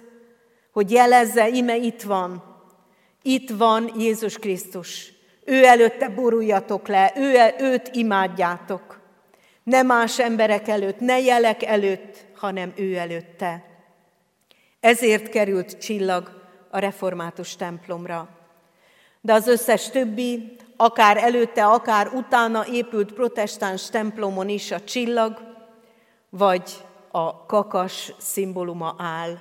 hogy 0.71 0.91
jelezze, 0.91 1.47
ime 1.47 1.75
itt 1.75 2.01
van. 2.01 2.43
Itt 3.21 3.49
van 3.49 3.91
Jézus 3.97 4.37
Krisztus. 4.37 5.13
Ő 5.45 5.65
előtte 5.65 6.09
boruljatok 6.09 6.87
le, 6.87 7.13
ő, 7.15 7.53
őt 7.59 7.89
imádjátok. 7.93 8.99
Ne 9.63 9.81
más 9.81 10.19
emberek 10.19 10.67
előtt, 10.67 10.99
ne 10.99 11.19
jelek 11.19 11.63
előtt, 11.63 12.25
hanem 12.35 12.73
ő 12.75 12.95
előtte. 12.95 13.63
Ezért 14.79 15.29
került 15.29 15.79
csillag 15.79 16.41
a 16.69 16.79
református 16.79 17.55
templomra. 17.55 18.29
De 19.21 19.33
az 19.33 19.47
összes 19.47 19.89
többi 19.89 20.57
akár 20.81 21.17
előtte, 21.17 21.65
akár 21.65 22.07
utána 22.13 22.65
épült 22.67 23.13
protestáns 23.13 23.89
templomon 23.89 24.49
is 24.49 24.71
a 24.71 24.83
csillag, 24.83 25.37
vagy 26.29 26.85
a 27.11 27.45
kakas 27.45 28.13
szimbóluma 28.17 28.95
áll. 28.97 29.37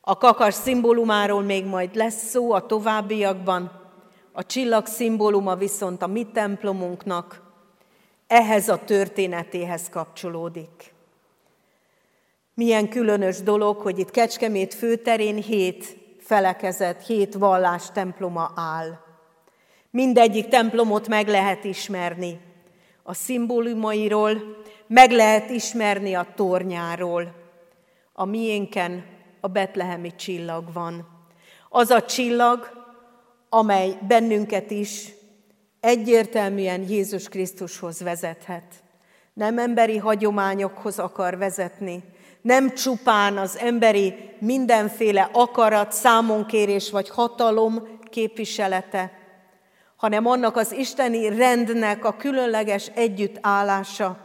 A 0.00 0.16
kakas 0.16 0.54
szimbólumáról 0.54 1.42
még 1.42 1.64
majd 1.64 1.94
lesz 1.94 2.28
szó 2.28 2.52
a 2.52 2.66
továbbiakban, 2.66 3.70
a 4.32 4.46
csillag 4.46 4.86
szimbóluma 4.86 5.54
viszont 5.56 6.02
a 6.02 6.06
mi 6.06 6.26
templomunknak 6.32 7.42
ehhez 8.26 8.68
a 8.68 8.84
történetéhez 8.84 9.88
kapcsolódik. 9.88 10.94
Milyen 12.54 12.88
különös 12.88 13.42
dolog, 13.42 13.76
hogy 13.76 13.98
itt 13.98 14.10
Kecskemét 14.10 14.74
főterén 14.74 15.36
hét 15.36 15.96
felekezet, 16.18 17.06
hét 17.06 17.34
vallás 17.34 17.90
temploma 17.90 18.52
áll. 18.54 19.03
Mindegyik 19.94 20.48
templomot 20.48 21.08
meg 21.08 21.28
lehet 21.28 21.64
ismerni. 21.64 22.40
A 23.02 23.14
szimbólumairól 23.14 24.56
meg 24.86 25.10
lehet 25.10 25.50
ismerni 25.50 26.14
a 26.14 26.26
tornyáról. 26.34 27.34
A 28.12 28.24
miénken 28.24 29.04
a 29.40 29.48
betlehemi 29.48 30.14
csillag 30.14 30.72
van. 30.72 31.08
Az 31.68 31.90
a 31.90 32.02
csillag, 32.02 32.70
amely 33.48 33.98
bennünket 34.08 34.70
is 34.70 35.12
egyértelműen 35.80 36.82
Jézus 36.88 37.28
Krisztushoz 37.28 38.00
vezethet. 38.00 38.82
Nem 39.32 39.58
emberi 39.58 39.96
hagyományokhoz 39.96 40.98
akar 40.98 41.38
vezetni, 41.38 42.02
nem 42.42 42.74
csupán 42.74 43.38
az 43.38 43.58
emberi 43.58 44.14
mindenféle 44.38 45.30
akarat, 45.32 45.92
számonkérés 45.92 46.90
vagy 46.90 47.08
hatalom 47.08 47.98
képviselete, 48.10 49.22
hanem 50.04 50.26
annak 50.26 50.56
az 50.56 50.72
isteni 50.72 51.36
rendnek 51.36 52.04
a 52.04 52.16
különleges 52.16 52.86
együttállása, 52.94 54.16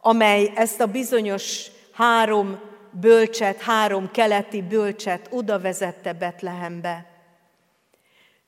amely 0.00 0.52
ezt 0.54 0.80
a 0.80 0.86
bizonyos 0.86 1.66
három 1.92 2.58
bölcset, 2.90 3.60
három 3.60 4.10
keleti 4.10 4.62
bölcset 4.62 5.28
oda 5.30 5.60
vezette 5.60 6.12
Betlehembe. 6.12 7.06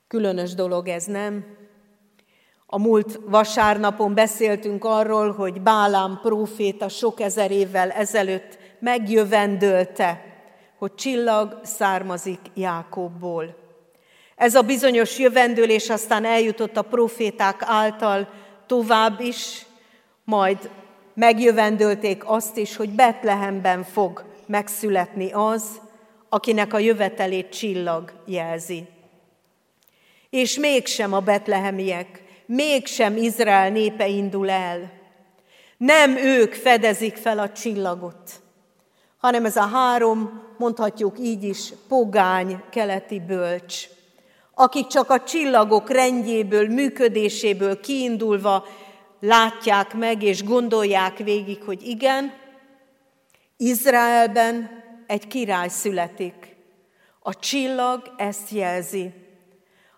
Különös 0.08 0.54
dolog 0.54 0.88
ez, 0.88 1.04
nem? 1.04 1.44
A 2.66 2.78
múlt 2.78 3.20
vasárnapon 3.26 4.14
beszéltünk 4.14 4.84
arról, 4.84 5.32
hogy 5.32 5.60
Bálám 5.60 6.18
próféta 6.22 6.88
sok 6.88 7.20
ezer 7.20 7.50
évvel 7.50 7.90
ezelőtt 7.90 8.58
megjövendölte, 8.78 10.24
hogy 10.78 10.94
csillag 10.94 11.60
származik 11.62 12.40
Jákobból. 12.54 13.59
Ez 14.40 14.54
a 14.54 14.62
bizonyos 14.62 15.18
jövendőlés 15.18 15.90
aztán 15.90 16.24
eljutott 16.24 16.76
a 16.76 16.82
proféták 16.82 17.62
által 17.64 18.28
tovább 18.66 19.20
is, 19.20 19.66
majd 20.24 20.70
megjövendölték 21.14 22.22
azt 22.28 22.56
is, 22.56 22.76
hogy 22.76 22.90
Betlehemben 22.90 23.84
fog 23.84 24.24
megszületni 24.46 25.30
az, 25.32 25.80
akinek 26.28 26.72
a 26.72 26.78
jövetelét 26.78 27.48
csillag 27.48 28.12
jelzi. 28.26 28.86
És 30.30 30.58
mégsem 30.58 31.12
a 31.12 31.20
betlehemiek, 31.20 32.22
mégsem 32.46 33.16
Izrael 33.16 33.70
népe 33.70 34.08
indul 34.08 34.50
el. 34.50 34.92
Nem 35.76 36.16
ők 36.16 36.54
fedezik 36.54 37.16
fel 37.16 37.38
a 37.38 37.52
csillagot, 37.52 38.30
hanem 39.18 39.44
ez 39.44 39.56
a 39.56 39.66
három, 39.66 40.42
mondhatjuk 40.58 41.18
így 41.18 41.44
is, 41.44 41.72
pogány 41.88 42.62
keleti 42.70 43.20
bölcs, 43.20 43.88
akik 44.60 44.86
csak 44.86 45.10
a 45.10 45.22
csillagok 45.22 45.90
rendjéből, 45.90 46.68
működéséből 46.68 47.80
kiindulva 47.80 48.66
látják 49.20 49.94
meg 49.94 50.22
és 50.22 50.44
gondolják 50.44 51.18
végig, 51.18 51.62
hogy 51.62 51.82
igen, 51.82 52.32
Izraelben 53.56 54.70
egy 55.06 55.26
király 55.26 55.68
születik. 55.68 56.56
A 57.20 57.38
csillag 57.38 58.14
ezt 58.16 58.50
jelzi. 58.50 59.10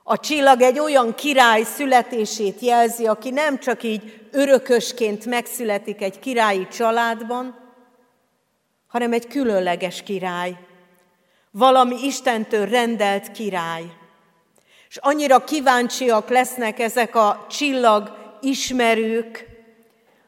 A 0.03 0.19
csillag 0.19 0.61
egy 0.61 0.79
olyan 0.79 1.15
király 1.15 1.63
születését 1.63 2.61
jelzi, 2.61 3.07
aki 3.07 3.31
nem 3.31 3.59
csak 3.59 3.83
így 3.83 4.27
örökösként 4.31 5.27
megszületik 5.27 6.03
egy 6.03 6.19
királyi 6.19 6.69
családban, 6.69 7.59
hanem 8.87 9.13
egy 9.13 9.27
különleges 9.27 10.03
király. 10.03 10.57
Valami 11.51 11.97
Istentől 12.05 12.67
rendelt 12.67 13.33
király. 13.33 14.01
És 14.93 14.99
annyira 15.01 15.45
kíváncsiak 15.45 16.29
lesznek 16.29 16.79
ezek 16.79 17.15
a 17.15 17.47
csillag 17.51 18.17
ismerők, 18.41 19.47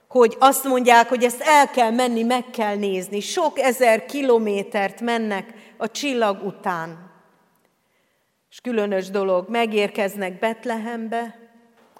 hogy 0.08 0.36
azt 0.38 0.64
mondják, 0.64 1.08
hogy 1.08 1.24
ezt 1.24 1.40
el 1.40 1.70
kell 1.70 1.90
menni, 1.90 2.22
meg 2.22 2.50
kell 2.50 2.76
nézni. 2.76 3.20
Sok 3.20 3.58
ezer 3.58 4.06
kilométert 4.06 5.00
mennek 5.00 5.52
a 5.76 5.90
csillag 5.90 6.46
után. 6.46 7.10
És 8.50 8.60
különös 8.60 9.10
dolog, 9.10 9.48
megérkeznek 9.48 10.38
Betlehembe, 10.38 11.38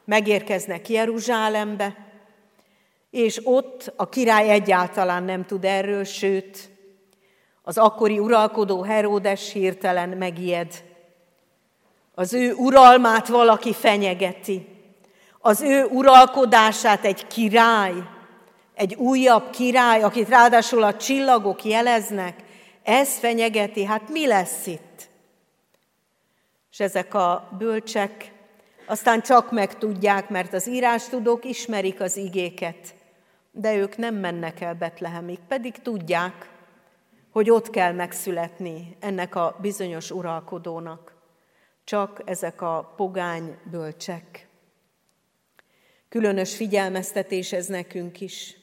megérkeznek 0.05 0.89
Jeruzsálembe, 0.89 1.97
és 3.11 3.41
ott 3.43 3.93
a 3.97 4.09
király 4.09 4.51
egyáltalán 4.51 5.23
nem 5.23 5.45
tud 5.47 5.65
erről, 5.65 6.05
sőt, 6.05 6.71
az 7.63 7.79
akkori 7.79 8.19
uralkodó 8.19 8.83
Heródes 8.83 9.53
hirtelen 9.53 10.09
megijed. 10.09 10.93
Az 12.15 12.33
ő 12.33 12.53
uralmát 12.53 13.29
valaki 13.29 13.73
fenyegeti 13.73 14.75
az 15.47 15.61
ő 15.61 15.85
uralkodását 15.85 17.05
egy 17.05 17.27
király, 17.27 17.93
egy 18.75 18.95
újabb 18.95 19.51
király, 19.51 20.03
akit 20.03 20.29
ráadásul 20.29 20.83
a 20.83 20.97
csillagok 20.97 21.65
jeleznek, 21.65 22.43
ez 22.83 23.19
fenyegeti, 23.19 23.85
hát 23.85 24.09
mi 24.09 24.27
lesz 24.27 24.67
itt? 24.67 25.09
És 26.73 26.81
ezek 26.81 27.15
a 27.15 27.49
bölcsek 27.59 28.33
aztán 28.87 29.23
csak 29.23 29.51
megtudják, 29.51 30.29
mert 30.29 30.53
az 30.53 30.69
írástudók 30.69 31.45
ismerik 31.45 32.01
az 32.01 32.17
igéket, 32.17 32.95
de 33.51 33.75
ők 33.75 33.97
nem 33.97 34.15
mennek 34.15 34.61
el 34.61 34.75
Betlehemig, 34.75 35.39
pedig 35.49 35.83
tudják, 35.83 36.51
hogy 37.31 37.51
ott 37.51 37.71
kell 37.71 37.93
megszületni 37.93 38.97
ennek 39.01 39.35
a 39.35 39.57
bizonyos 39.61 40.11
uralkodónak. 40.11 41.14
Csak 41.85 42.23
ezek 42.25 42.63
a 42.63 42.95
pogány 42.97 43.57
bölcsek. 43.71 44.49
Különös 46.09 46.57
figyelmeztetés 46.57 47.53
ez 47.53 47.67
nekünk 47.67 48.21
is. 48.21 48.57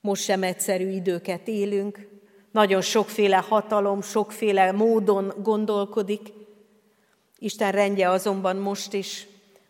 Most 0.00 0.22
sem 0.22 0.42
egyszerű 0.42 0.88
időket 0.88 1.48
élünk, 1.48 2.08
nagyon 2.50 2.80
sokféle 2.80 3.36
hatalom, 3.36 4.02
sokféle 4.02 4.72
módon 4.72 5.32
gondolkodik. 5.42 6.32
Isten 7.38 7.72
rendje 7.72 8.10
azonban 8.10 8.56
most 8.56 8.92
is 8.92 9.26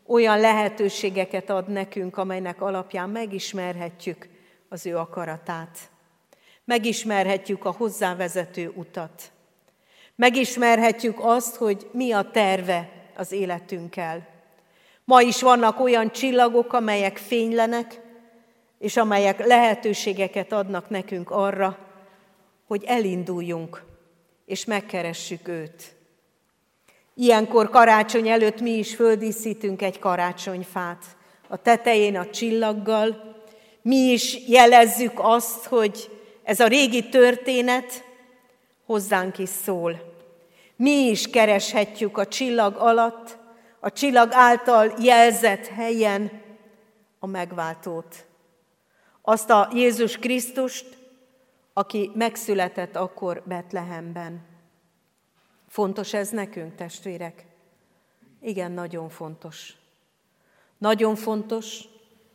olyan 0.07 0.41
lehetőségeket 0.41 1.51
ad 1.51 1.69
nekünk, 1.69 2.17
amelynek 2.17 2.61
alapján 2.61 3.11
megismerhetjük 3.11 4.29
az 4.69 4.87
ő 4.87 4.97
akaratát. 4.97 5.91
Megismerhetjük 6.65 7.65
a 7.65 7.71
hozzávezető 7.71 8.73
utat. 8.75 9.31
Megismerhetjük 10.19 11.19
azt, 11.21 11.57
hogy 11.57 11.89
mi 11.93 12.13
a 12.13 12.31
terve 12.31 12.91
az 13.17 13.33
életünkkel. 13.33 14.27
Ma 15.05 15.23
is 15.23 15.43
vannak 15.43 15.81
olyan 15.81 16.13
csillagok, 16.13 16.73
amelyek 16.73 17.17
fénylenek, 17.17 18.01
és 18.79 18.97
amelyek 18.97 19.47
lehetőségeket 19.47 20.53
adnak 20.53 20.91
nekünk 20.91 21.31
arra, 21.31 21.79
hogy 22.67 22.85
elinduljunk, 22.87 23.83
és 24.47 24.65
megkeressük 24.65 25.49
őt. 25.49 25.95
Ilyenkor 27.15 27.71
karácsony 27.71 28.29
előtt 28.29 28.61
mi 28.61 28.71
is 28.71 28.95
földíszítünk 28.95 29.83
egy 29.83 29.99
karácsonyfát. 29.99 31.05
A 31.49 31.57
tetején 31.57 32.17
a 32.17 32.31
csillaggal, 32.31 33.37
mi 33.83 33.97
is 33.97 34.49
jelezzük 34.49 35.13
azt, 35.15 35.65
hogy 35.65 36.11
ez 36.43 36.61
a 36.61 36.67
régi 36.67 37.09
történet 37.09 38.05
hozzánk 38.87 39.39
is 39.39 39.49
szól. 39.49 40.08
Mi 40.79 40.91
is 40.91 41.31
kereshetjük 41.31 42.19
a 42.19 42.27
csillag 42.27 42.77
alatt 42.77 43.39
a 43.81 43.93
csillag 43.93 44.33
által 44.33 44.95
jelzett 44.99 45.67
helyen 45.67 46.43
a 47.19 47.27
megváltót. 47.27 48.27
Azt 49.23 49.51
a 49.51 49.69
Jézus 49.73 50.17
Krisztust, 50.17 50.99
aki 51.73 52.11
megszületett 52.15 52.97
akkor 52.97 53.43
Betlehemben. 53.47 54.47
Fontos 55.69 56.13
ez 56.13 56.29
nekünk, 56.29 56.75
testvérek? 56.75 57.47
Igen, 58.41 58.73
nagyon 58.73 59.09
fontos. 59.09 59.77
Nagyon 60.79 61.17
fontos, 61.17 61.85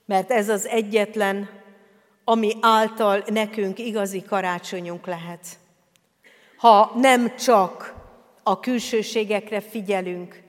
mert 0.05 0.31
ez 0.31 0.49
az 0.49 0.65
egyetlen, 0.65 1.49
ami 2.23 2.53
által 2.61 3.23
nekünk 3.27 3.79
igazi 3.79 4.21
karácsonyunk 4.21 5.05
lehet. 5.05 5.47
Ha 6.57 6.91
nem 6.95 7.35
csak 7.35 7.92
a 8.43 8.59
külsőségekre 8.59 9.61
figyelünk, 9.61 10.41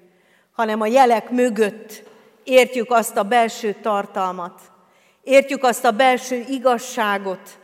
hanem 0.53 0.81
a 0.81 0.87
jelek 0.87 1.31
mögött 1.31 2.03
értjük 2.45 2.91
azt 2.91 3.17
a 3.17 3.23
belső 3.23 3.73
tartalmat, 3.83 4.61
értjük 5.23 5.65
azt 5.65 5.85
a 5.85 5.91
belső 5.91 6.45
igazságot, 6.49 7.59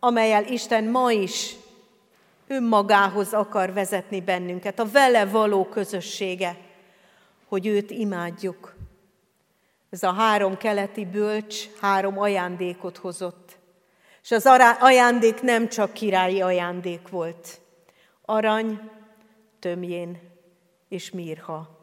amelyel 0.00 0.44
Isten 0.44 0.84
ma 0.84 1.12
is 1.12 1.54
önmagához 2.46 3.32
akar 3.32 3.72
vezetni 3.72 4.20
bennünket, 4.20 4.78
a 4.78 4.90
vele 4.90 5.26
való 5.26 5.64
közössége. 5.64 6.56
hogy 7.48 7.66
őt 7.66 7.90
imádjuk. 7.90 8.74
Ez 9.90 10.02
a 10.02 10.12
három 10.12 10.56
keleti 10.56 11.04
bölcs 11.04 11.68
három 11.80 12.18
ajándékot 12.18 12.96
hozott. 12.96 13.58
És 14.22 14.30
az 14.30 14.46
ajándék 14.80 15.42
nem 15.42 15.68
csak 15.68 15.92
királyi 15.92 16.40
ajándék 16.40 17.08
volt. 17.08 17.60
Arany, 18.24 18.80
tömjén 19.60 20.20
és 20.88 21.10
mirha. 21.10 21.78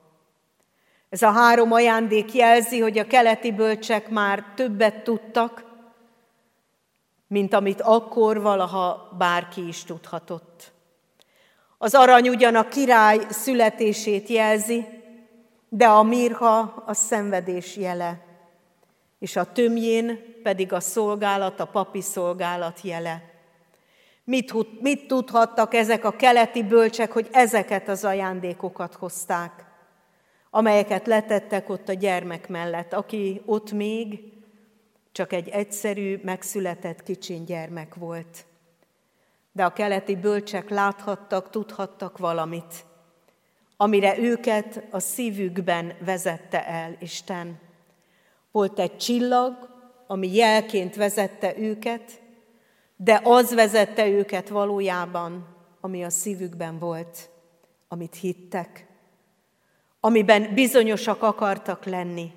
Ez 1.09 1.21
a 1.21 1.31
három 1.31 1.71
ajándék 1.71 2.33
jelzi, 2.33 2.79
hogy 2.79 2.97
a 2.97 3.07
keleti 3.07 3.51
bölcsek 3.51 4.09
már 4.09 4.43
többet 4.55 5.03
tudtak, 5.03 5.65
mint 7.27 7.53
amit 7.53 7.81
akkor 7.81 8.41
valaha 8.41 9.15
bárki 9.17 9.67
is 9.67 9.83
tudhatott. 9.83 10.71
Az 11.77 11.93
arany 11.93 12.29
ugyan 12.29 12.55
a 12.55 12.67
király 12.67 13.19
születését 13.29 14.27
jelzi, 14.27 14.85
de 15.69 15.87
a 15.87 16.03
mirha 16.03 16.83
a 16.85 16.93
szenvedés 16.93 17.75
jele, 17.75 18.25
és 19.19 19.35
a 19.35 19.51
tömjén 19.51 20.35
pedig 20.43 20.73
a 20.73 20.79
szolgálat, 20.79 21.59
a 21.59 21.65
papi 21.65 22.01
szolgálat 22.01 22.81
jele. 22.81 23.36
Mit, 24.29 24.81
mit 24.81 25.07
tudhattak 25.07 25.73
ezek 25.73 26.05
a 26.05 26.11
keleti 26.11 26.63
bölcsek, 26.63 27.11
hogy 27.11 27.27
ezeket 27.31 27.87
az 27.87 28.03
ajándékokat 28.03 28.93
hozták, 28.93 29.65
amelyeket 30.49 31.07
letettek 31.07 31.69
ott 31.69 31.89
a 31.89 31.93
gyermek 31.93 32.47
mellett, 32.47 32.93
aki 32.93 33.41
ott 33.45 33.71
még 33.71 34.19
csak 35.11 35.33
egy 35.33 35.49
egyszerű, 35.49 36.19
megszületett 36.23 37.03
kicsin 37.03 37.45
gyermek 37.45 37.95
volt. 37.95 38.45
De 39.51 39.65
a 39.65 39.73
keleti 39.73 40.15
bölcsek 40.15 40.69
láthattak, 40.69 41.49
tudhattak 41.49 42.17
valamit, 42.17 42.85
amire 43.77 44.17
őket 44.17 44.83
a 44.91 44.99
szívükben 44.99 45.93
vezette 46.05 46.67
el 46.67 46.95
Isten. 46.99 47.59
Volt 48.51 48.79
egy 48.79 48.97
csillag, 48.97 49.69
ami 50.07 50.35
jelként 50.35 50.95
vezette 50.95 51.57
őket, 51.57 52.25
de 52.97 53.21
az 53.23 53.53
vezette 53.53 54.07
őket 54.07 54.49
valójában, 54.49 55.55
ami 55.81 56.03
a 56.03 56.09
szívükben 56.09 56.79
volt, 56.79 57.29
amit 57.87 58.15
hittek, 58.15 58.85
amiben 59.99 60.53
bizonyosak 60.53 61.23
akartak 61.23 61.85
lenni. 61.85 62.31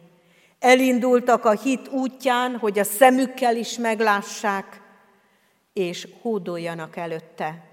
Elindultak 0.59 1.45
a 1.45 1.51
hit 1.51 1.89
útján, 1.89 2.57
hogy 2.57 2.79
a 2.79 2.85
szemükkel 2.85 3.57
is 3.57 3.79
meglássák, 3.79 4.81
és 5.73 6.09
hódoljanak 6.21 6.97
előtte. 6.97 7.65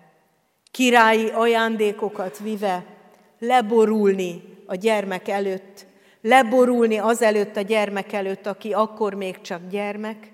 Királyi 0.71 1.29
ajándékokat 1.29 2.37
vive, 2.37 2.85
leborulni 3.39 4.43
a 4.65 4.75
gyermek 4.75 5.27
előtt, 5.27 5.85
leborulni 6.21 6.97
az 6.97 7.21
előtt 7.21 7.55
a 7.55 7.61
gyermek 7.61 8.13
előtt, 8.13 8.45
aki 8.45 8.73
akkor 8.73 9.13
még 9.13 9.41
csak 9.41 9.61
gyermek, 9.69 10.31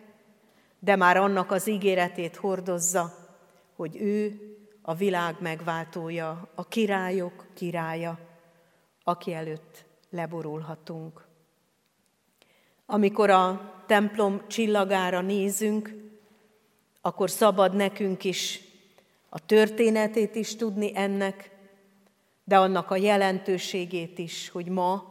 de 0.83 0.95
már 0.95 1.17
annak 1.17 1.51
az 1.51 1.67
ígéretét 1.67 2.35
hordozza, 2.35 3.13
hogy 3.75 4.01
ő 4.01 4.39
a 4.81 4.93
világ 4.93 5.35
megváltója, 5.39 6.47
a 6.55 6.67
királyok 6.67 7.45
királya, 7.53 8.19
aki 9.03 9.33
előtt 9.33 9.85
leborulhatunk. 10.09 11.25
Amikor 12.85 13.29
a 13.29 13.73
templom 13.85 14.47
csillagára 14.47 15.21
nézünk, 15.21 15.93
akkor 17.01 17.29
szabad 17.29 17.75
nekünk 17.75 18.23
is 18.23 18.61
a 19.29 19.45
történetét 19.45 20.35
is 20.35 20.55
tudni 20.55 20.91
ennek, 20.95 21.51
de 22.43 22.57
annak 22.57 22.91
a 22.91 22.95
jelentőségét 22.95 24.19
is, 24.19 24.49
hogy 24.49 24.67
ma 24.67 25.03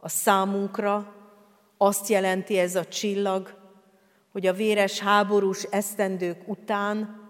a 0.00 0.08
számunkra 0.08 1.14
azt 1.76 2.08
jelenti 2.08 2.58
ez 2.58 2.76
a 2.76 2.84
csillag, 2.84 3.61
hogy 4.32 4.46
a 4.46 4.52
véres 4.52 4.98
háborús 4.98 5.62
esztendők 5.62 6.48
után 6.48 7.20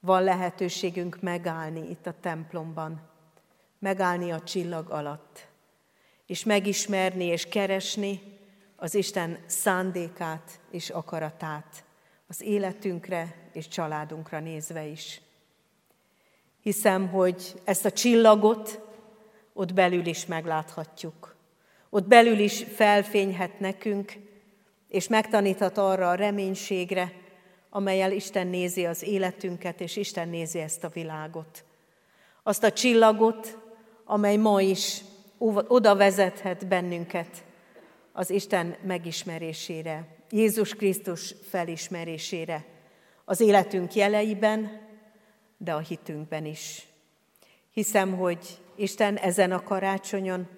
van 0.00 0.22
lehetőségünk 0.22 1.20
megállni 1.20 1.90
itt 1.90 2.06
a 2.06 2.14
templomban, 2.20 3.00
megállni 3.78 4.30
a 4.30 4.42
csillag 4.42 4.90
alatt, 4.90 5.46
és 6.26 6.44
megismerni 6.44 7.24
és 7.24 7.46
keresni 7.46 8.20
az 8.76 8.94
Isten 8.94 9.38
szándékát 9.46 10.60
és 10.70 10.90
akaratát 10.90 11.84
az 12.28 12.42
életünkre 12.42 13.34
és 13.52 13.68
családunkra 13.68 14.40
nézve 14.40 14.86
is. 14.86 15.20
Hiszem, 16.60 17.08
hogy 17.08 17.60
ezt 17.64 17.84
a 17.84 17.90
csillagot 17.90 18.80
ott 19.52 19.74
belül 19.74 20.06
is 20.06 20.26
megláthatjuk. 20.26 21.36
Ott 21.90 22.06
belül 22.06 22.38
is 22.38 22.64
felfényhet 22.74 23.60
nekünk, 23.60 24.12
és 24.96 25.08
megtaníthat 25.08 25.78
arra 25.78 26.10
a 26.10 26.14
reménységre, 26.14 27.12
amelyel 27.70 28.12
Isten 28.12 28.46
nézi 28.46 28.86
az 28.86 29.02
életünket, 29.02 29.80
és 29.80 29.96
Isten 29.96 30.28
nézi 30.28 30.58
ezt 30.58 30.84
a 30.84 30.88
világot. 30.88 31.64
Azt 32.42 32.64
a 32.64 32.72
csillagot, 32.72 33.58
amely 34.04 34.36
ma 34.36 34.60
is 34.60 35.00
oda 35.68 35.96
vezethet 35.96 36.66
bennünket 36.66 37.44
az 38.12 38.30
Isten 38.30 38.76
megismerésére, 38.82 40.06
Jézus 40.30 40.74
Krisztus 40.74 41.34
felismerésére, 41.48 42.64
az 43.24 43.40
életünk 43.40 43.94
jeleiben, 43.94 44.80
de 45.56 45.74
a 45.74 45.78
hitünkben 45.78 46.44
is. 46.44 46.86
Hiszem, 47.70 48.16
hogy 48.16 48.58
Isten 48.76 49.16
ezen 49.16 49.52
a 49.52 49.62
karácsonyon 49.62 50.48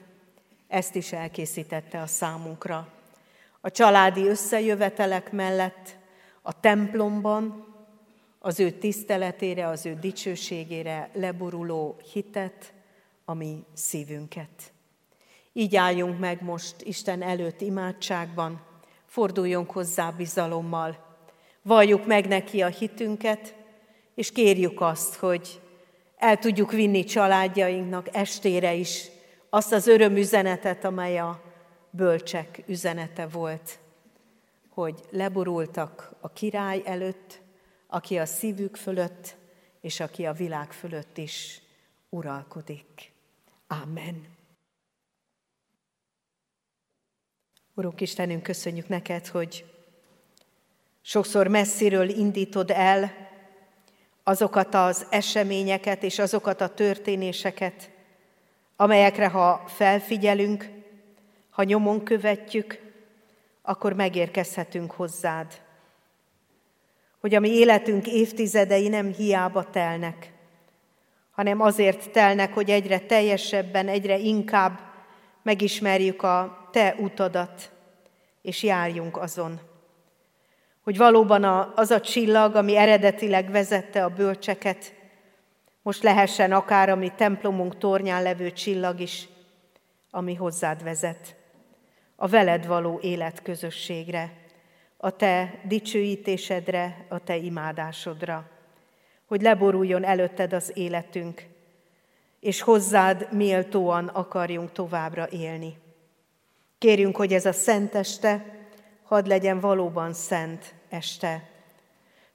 ezt 0.68 0.94
is 0.94 1.12
elkészítette 1.12 2.00
a 2.00 2.06
számunkra. 2.06 2.97
A 3.60 3.70
családi 3.70 4.26
összejövetelek 4.26 5.32
mellett 5.32 5.96
a 6.42 6.60
templomban 6.60 7.66
az 8.38 8.60
ő 8.60 8.70
tiszteletére, 8.70 9.66
az 9.66 9.86
ő 9.86 9.94
dicsőségére 10.00 11.10
leboruló 11.12 12.00
hitet, 12.12 12.72
ami 13.24 13.64
szívünket. 13.74 14.72
Így 15.52 15.76
álljunk 15.76 16.18
meg 16.18 16.42
most 16.42 16.82
Isten 16.82 17.22
előtt 17.22 17.60
imádságban, 17.60 18.60
forduljunk 19.06 19.70
hozzá 19.70 20.10
bizalommal, 20.10 20.96
valljuk 21.62 22.06
meg 22.06 22.26
neki 22.28 22.62
a 22.62 22.66
hitünket, 22.66 23.54
és 24.14 24.32
kérjük 24.32 24.80
azt, 24.80 25.14
hogy 25.14 25.60
el 26.16 26.38
tudjuk 26.38 26.72
vinni 26.72 27.04
családjainknak 27.04 28.08
estére 28.12 28.74
is 28.74 29.06
azt 29.50 29.72
az 29.72 29.86
örömüzenetet, 29.86 30.84
amely 30.84 31.18
a 31.18 31.47
bölcsek 31.98 32.62
üzenete 32.66 33.26
volt, 33.26 33.78
hogy 34.68 35.00
leborultak 35.10 36.12
a 36.20 36.32
király 36.32 36.82
előtt, 36.84 37.40
aki 37.86 38.18
a 38.18 38.26
szívük 38.26 38.76
fölött, 38.76 39.36
és 39.80 40.00
aki 40.00 40.26
a 40.26 40.32
világ 40.32 40.72
fölött 40.72 41.18
is 41.18 41.60
uralkodik. 42.08 43.12
Amen. 43.66 44.26
Urunk 47.74 48.00
Istenünk, 48.00 48.42
köszönjük 48.42 48.88
neked, 48.88 49.26
hogy 49.26 49.64
sokszor 51.02 51.46
messziről 51.46 52.08
indítod 52.08 52.70
el 52.70 53.12
azokat 54.22 54.74
az 54.74 55.06
eseményeket 55.10 56.02
és 56.02 56.18
azokat 56.18 56.60
a 56.60 56.74
történéseket, 56.74 57.90
amelyekre 58.76 59.28
ha 59.28 59.64
felfigyelünk, 59.66 60.77
ha 61.58 61.64
nyomon 61.64 62.04
követjük, 62.04 62.80
akkor 63.62 63.92
megérkezhetünk 63.92 64.90
hozzád. 64.90 65.60
Hogy 67.20 67.34
a 67.34 67.40
mi 67.40 67.48
életünk 67.48 68.06
évtizedei 68.06 68.88
nem 68.88 69.12
hiába 69.12 69.70
telnek, 69.70 70.32
hanem 71.30 71.60
azért 71.60 72.10
telnek, 72.10 72.54
hogy 72.54 72.70
egyre 72.70 72.98
teljesebben, 72.98 73.88
egyre 73.88 74.18
inkább 74.18 74.80
megismerjük 75.42 76.22
a 76.22 76.68
Te 76.72 76.94
utadat, 76.98 77.70
és 78.42 78.62
járjunk 78.62 79.16
azon 79.16 79.60
hogy 80.82 80.96
valóban 80.96 81.44
az 81.74 81.90
a 81.90 82.00
csillag, 82.00 82.54
ami 82.54 82.76
eredetileg 82.76 83.50
vezette 83.50 84.04
a 84.04 84.08
bölcseket, 84.08 84.94
most 85.82 86.02
lehessen 86.02 86.52
akár 86.52 86.88
a 86.88 86.96
mi 86.96 87.12
templomunk 87.16 87.78
tornyán 87.78 88.22
levő 88.22 88.52
csillag 88.52 89.00
is, 89.00 89.28
ami 90.10 90.34
hozzád 90.34 90.82
vezet, 90.82 91.37
a 92.20 92.26
veled 92.26 92.66
való 92.66 92.98
életközösségre, 93.02 94.32
a 94.96 95.10
te 95.10 95.60
dicsőítésedre, 95.64 97.04
a 97.08 97.18
te 97.18 97.36
imádásodra, 97.36 98.48
hogy 99.26 99.42
leboruljon 99.42 100.04
előtted 100.04 100.52
az 100.52 100.72
életünk, 100.74 101.46
és 102.40 102.60
hozzád 102.60 103.32
méltóan 103.32 104.06
akarjunk 104.06 104.72
továbbra 104.72 105.28
élni. 105.28 105.76
Kérjünk, 106.78 107.16
hogy 107.16 107.32
ez 107.32 107.46
a 107.46 107.52
szenteste 107.52 108.44
hadd 109.02 109.28
legyen 109.28 109.60
valóban 109.60 110.12
szent, 110.12 110.74
este. 110.88 111.48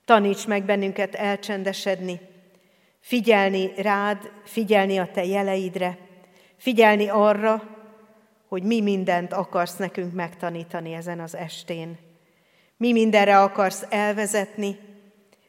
Taníts 0.05 0.47
meg 0.47 0.63
bennünket 0.63 1.15
elcsendesedni, 1.15 2.19
figyelni 2.99 3.81
rád, 3.81 4.31
figyelni 4.43 4.97
a 4.97 5.11
te 5.11 5.25
jeleidre, 5.25 5.97
figyelni 6.55 7.07
arra, 7.07 7.72
hogy 8.53 8.63
mi 8.63 8.81
mindent 8.81 9.33
akarsz 9.33 9.75
nekünk 9.75 10.13
megtanítani 10.13 10.93
ezen 10.93 11.19
az 11.19 11.35
estén. 11.35 11.97
Mi 12.77 12.91
mindenre 12.91 13.39
akarsz 13.39 13.85
elvezetni, 13.89 14.79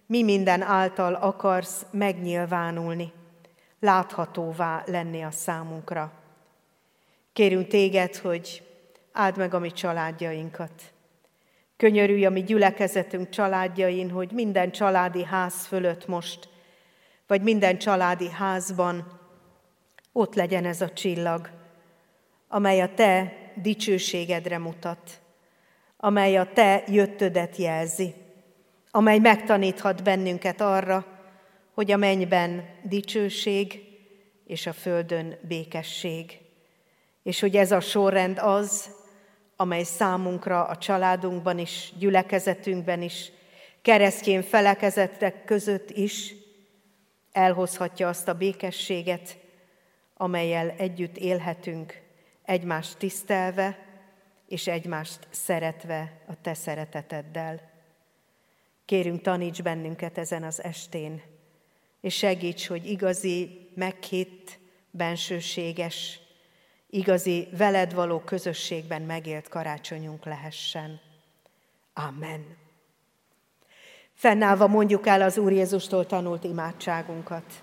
mi 0.07 0.23
minden 0.23 0.63
által 0.63 1.15
akarsz 1.15 1.87
megnyilvánulni, 1.91 3.13
láthatóvá 3.81 4.83
lenni 4.87 5.23
a 5.23 5.31
számunkra. 5.31 6.13
Kérünk 7.33 7.67
téged, 7.67 8.17
hogy 8.17 8.63
áld 9.13 9.37
meg 9.37 9.55
a 9.55 9.59
mi 9.59 9.73
családjainkat. 9.73 10.83
Könyörülj 11.77 12.25
a 12.25 12.31
mi 12.31 12.43
gyülekezetünk 12.43 13.29
családjain, 13.29 14.11
hogy 14.11 14.31
minden 14.33 14.71
családi 14.71 15.25
ház 15.25 15.67
fölött 15.67 16.07
most, 16.07 16.49
vagy 17.27 17.43
minden 17.43 17.79
családi 17.79 18.31
házban 18.31 19.21
ott 20.13 20.35
legyen 20.35 20.65
ez 20.65 20.81
a 20.81 20.93
csillag, 20.93 21.63
amely 22.55 22.81
a 22.81 22.95
te 22.95 23.33
dicsőségedre 23.55 24.59
mutat, 24.59 25.21
amely 25.97 26.37
a 26.37 26.53
te 26.53 26.85
jöttödet 26.87 27.57
jelzi, 27.57 28.15
amely 28.91 29.19
megtaníthat 29.19 30.03
bennünket 30.03 30.61
arra, 30.61 31.07
hogy 31.73 31.91
a 31.91 31.97
mennyben 31.97 32.69
dicsőség 32.83 33.81
és 34.47 34.67
a 34.67 34.73
földön 34.73 35.39
békesség. 35.49 36.39
És 37.23 37.41
hogy 37.41 37.57
ez 37.57 37.73
a 37.73 37.81
sorrend 37.81 38.39
az, 38.39 38.91
amely 39.57 39.83
számunkra 39.83 40.65
a 40.65 40.77
családunkban 40.77 41.59
is, 41.59 41.93
gyülekezetünkben 41.99 43.03
is, 43.03 43.33
keresztjén 43.83 44.43
felekezetek 44.43 45.45
között 45.45 45.91
is 45.91 46.35
elhozhatja 47.33 48.09
azt 48.09 48.29
a 48.29 48.35
békességet, 48.35 49.37
amelyel 50.17 50.75
együtt 50.79 51.17
élhetünk, 51.17 52.03
egymást 52.45 52.99
tisztelve 52.99 53.79
és 54.49 54.67
egymást 54.67 55.27
szeretve 55.31 56.21
a 56.27 56.41
Te 56.41 56.55
szereteteddel. 56.55 57.73
Kérünk, 58.85 59.21
taníts 59.21 59.63
bennünket 59.63 60.19
ezen 60.19 60.43
az 60.43 60.63
estén, 60.63 61.23
és 62.01 62.15
segíts, 62.17 62.67
hogy 62.67 62.87
igazi, 62.87 63.69
meghitt, 63.75 64.59
bensőséges, 64.91 66.21
igazi 66.91 67.49
veled 67.57 67.95
való 67.95 68.19
közösségben 68.19 69.03
megélt 69.03 69.49
karácsonyunk 69.49 70.25
lehessen. 70.25 71.01
Amen. 71.93 72.57
Fennállva 74.13 74.67
mondjuk 74.67 75.07
el 75.07 75.23
az 75.23 75.39
Úr 75.39 75.53
Jézustól 75.53 76.07
tanult 76.07 76.45
imádságunkat. 76.45 77.63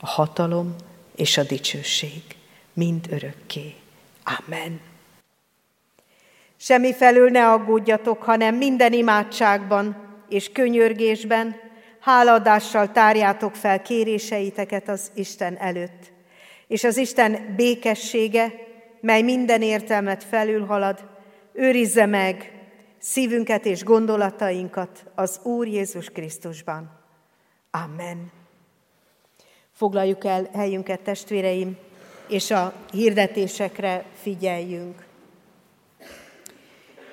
a 0.00 0.06
hatalom 0.06 0.74
és 1.16 1.36
a 1.36 1.42
dicsőség, 1.42 2.22
mind 2.72 3.06
örökké. 3.10 3.74
Amen. 4.24 4.80
Semmi 6.56 6.94
felül 6.94 7.30
ne 7.30 7.50
aggódjatok, 7.50 8.22
hanem 8.22 8.54
minden 8.54 8.92
imádságban 8.92 9.96
és 10.28 10.52
könyörgésben 10.52 11.56
háladással 12.00 12.92
tárjátok 12.92 13.54
fel 13.54 13.82
kéréseiteket 13.82 14.88
az 14.88 15.10
Isten 15.14 15.56
előtt. 15.56 16.12
És 16.66 16.84
az 16.84 16.96
Isten 16.96 17.54
békessége, 17.56 18.52
mely 19.00 19.22
minden 19.22 19.62
értelmet 19.62 20.24
felülhalad, 20.24 21.08
őrizze 21.52 22.06
meg 22.06 22.52
szívünket 22.98 23.66
és 23.66 23.84
gondolatainkat 23.84 25.04
az 25.14 25.40
Úr 25.42 25.66
Jézus 25.66 26.10
Krisztusban. 26.10 26.90
Amen. 27.70 28.39
Foglaljuk 29.80 30.24
el 30.24 30.48
helyünket, 30.52 31.00
testvéreim, 31.00 31.76
és 32.28 32.50
a 32.50 32.72
hirdetésekre 32.92 34.04
figyeljünk. 34.14 35.06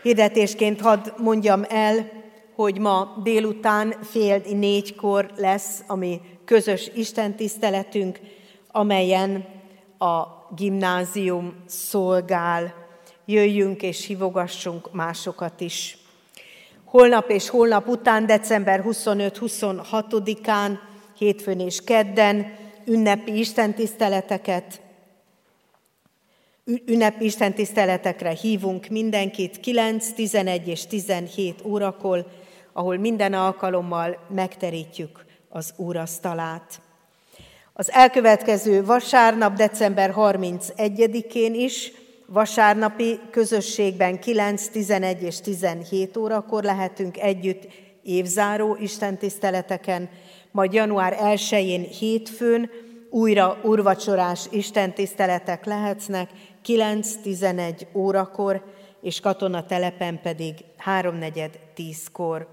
Hirdetésként 0.02 0.82
hadd 0.82 1.12
mondjam 1.18 1.66
el, 1.70 2.10
hogy 2.56 2.80
ma 2.80 3.22
délután 3.24 3.96
fél 4.04 4.42
négykor 4.54 5.32
lesz 5.36 5.84
a 5.88 5.96
mi 5.96 6.22
közös 6.46 6.92
istentiszteletünk, 6.96 8.20
amelyen 8.72 9.46
a 9.98 10.24
gimnázium 10.56 11.56
szolgál. 11.66 12.74
Jöjjünk 13.26 13.82
és 13.82 14.06
hívogassunk 14.06 14.94
másokat 14.94 15.62
is. 15.62 15.98
Holnap 16.86 17.30
és 17.30 17.50
holnap 17.50 17.88
után, 17.88 18.26
december 18.26 18.84
25-26-án 18.88 20.78
hétfőn 21.18 21.60
és 21.60 21.82
kedden 21.84 22.56
ünnepi 22.86 23.40
istentiszteleteket, 23.40 24.82
ünnepi 26.86 27.26
istentiszteletekre 27.26 28.30
hívunk 28.30 28.88
mindenkit 28.88 29.60
9, 29.60 30.12
11 30.14 30.68
és 30.68 30.86
17 30.86 31.62
órakor, 31.66 32.26
ahol 32.74 32.98
minden 32.98 33.34
alkalommal 33.34 34.18
megterítjük 34.30 35.26
az 35.50 35.74
úrasztalát. 35.76 36.82
Az 37.74 37.92
elkövetkező 37.92 38.86
vasárnap, 38.86 39.56
december 39.56 40.14
31-én 40.16 41.54
is 41.54 41.92
vasárnapi 42.26 43.20
közösségben 43.32 44.20
9, 44.20 44.68
11 44.68 45.24
és 45.24 45.42
17 45.42 46.18
órakor 46.18 46.64
lehetünk 46.64 47.18
együtt 47.18 47.68
évzáró 48.04 48.78
istentiszteleteken, 48.80 50.10
majd 50.58 50.74
január 50.74 51.18
1-én 51.22 51.84
hétfőn 51.84 52.70
újra 53.10 53.60
urvacsorás 53.64 54.46
istentiszteletek 54.52 55.66
lehetnek 55.66 56.30
9-11 56.66 57.88
órakor, 57.94 58.64
és 59.02 59.20
katonatelepen 59.20 60.22
pedig 60.22 60.54
3-4-10-kor. 60.86 62.48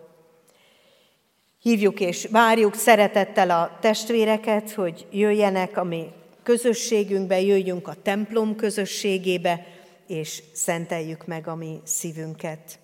Hívjuk 1.62 2.00
és 2.00 2.28
várjuk 2.30 2.74
szeretettel 2.74 3.50
a 3.50 3.78
testvéreket, 3.80 4.72
hogy 4.72 5.06
jöjjenek 5.10 5.76
a 5.76 5.84
mi 5.84 6.06
közösségünkbe, 6.42 7.40
jöjjünk 7.40 7.88
a 7.88 7.96
templom 8.02 8.56
közösségébe, 8.56 9.66
és 10.06 10.42
szenteljük 10.52 11.26
meg 11.26 11.48
a 11.48 11.54
mi 11.54 11.80
szívünket. 11.84 12.78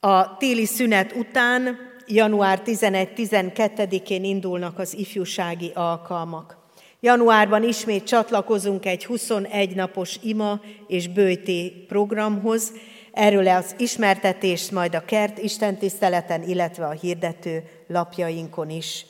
A 0.00 0.36
téli 0.36 0.64
szünet 0.64 1.12
után 1.12 1.90
január 2.14 2.62
11-12-én 2.64 4.24
indulnak 4.24 4.78
az 4.78 4.94
ifjúsági 4.98 5.70
alkalmak. 5.74 6.56
Januárban 7.00 7.62
ismét 7.62 8.04
csatlakozunk 8.04 8.86
egy 8.86 9.04
21 9.04 9.74
napos 9.74 10.18
ima 10.22 10.60
és 10.86 11.08
bőjté 11.08 11.68
programhoz. 11.88 12.72
Erről 13.12 13.48
az 13.48 13.74
ismertetést 13.78 14.70
majd 14.70 14.94
a 14.94 15.04
kert 15.04 15.38
istentiszteleten, 15.38 16.42
illetve 16.42 16.86
a 16.86 16.90
hirdető 16.90 17.62
lapjainkon 17.86 18.70
is 18.70 19.06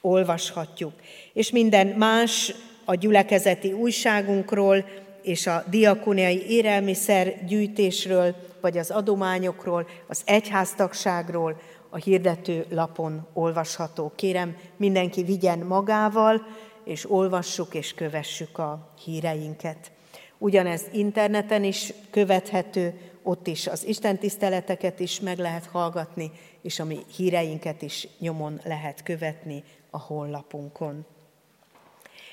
olvashatjuk. 0.00 0.92
És 1.32 1.50
minden 1.50 1.86
más 1.86 2.54
a 2.84 2.94
gyülekezeti 2.94 3.72
újságunkról 3.72 4.84
és 5.22 5.46
a 5.46 5.64
diakoniai 5.70 6.44
élelmiszer 6.48 7.44
gyűjtésről, 7.46 8.34
vagy 8.60 8.78
az 8.78 8.90
adományokról, 8.90 9.88
az 10.06 10.22
egyháztagságról, 10.24 11.60
a 11.90 11.96
hirdető 11.96 12.66
lapon 12.70 13.26
olvasható. 13.32 14.12
Kérem, 14.16 14.56
mindenki 14.76 15.22
vigyen 15.22 15.58
magával, 15.58 16.46
és 16.84 17.10
olvassuk 17.10 17.74
és 17.74 17.94
kövessük 17.94 18.58
a 18.58 18.94
híreinket. 19.04 19.92
Ugyanez 20.38 20.82
interneten 20.92 21.64
is 21.64 21.92
követhető, 22.10 23.00
ott 23.22 23.46
is 23.46 23.66
az 23.66 23.86
Isten 23.86 24.18
tiszteleteket 24.18 25.00
is 25.00 25.20
meg 25.20 25.38
lehet 25.38 25.66
hallgatni, 25.66 26.30
és 26.62 26.78
a 26.78 26.84
mi 26.84 26.98
híreinket 27.16 27.82
is 27.82 28.08
nyomon 28.18 28.60
lehet 28.64 29.02
követni 29.02 29.64
a 29.90 29.98
honlapunkon. 29.98 31.06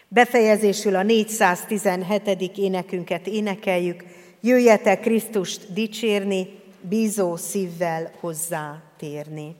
Befejezésül 0.08 0.96
a 0.96 1.04
417. 1.04 2.58
énekünket 2.58 3.28
énekeljük, 3.28 4.04
jöjjetek 4.42 5.00
Krisztust 5.00 5.74
dicsérni, 5.74 6.48
bízó 6.88 7.36
szívvel 7.36 8.12
hozzá 8.20 8.84
térni. 8.98 9.56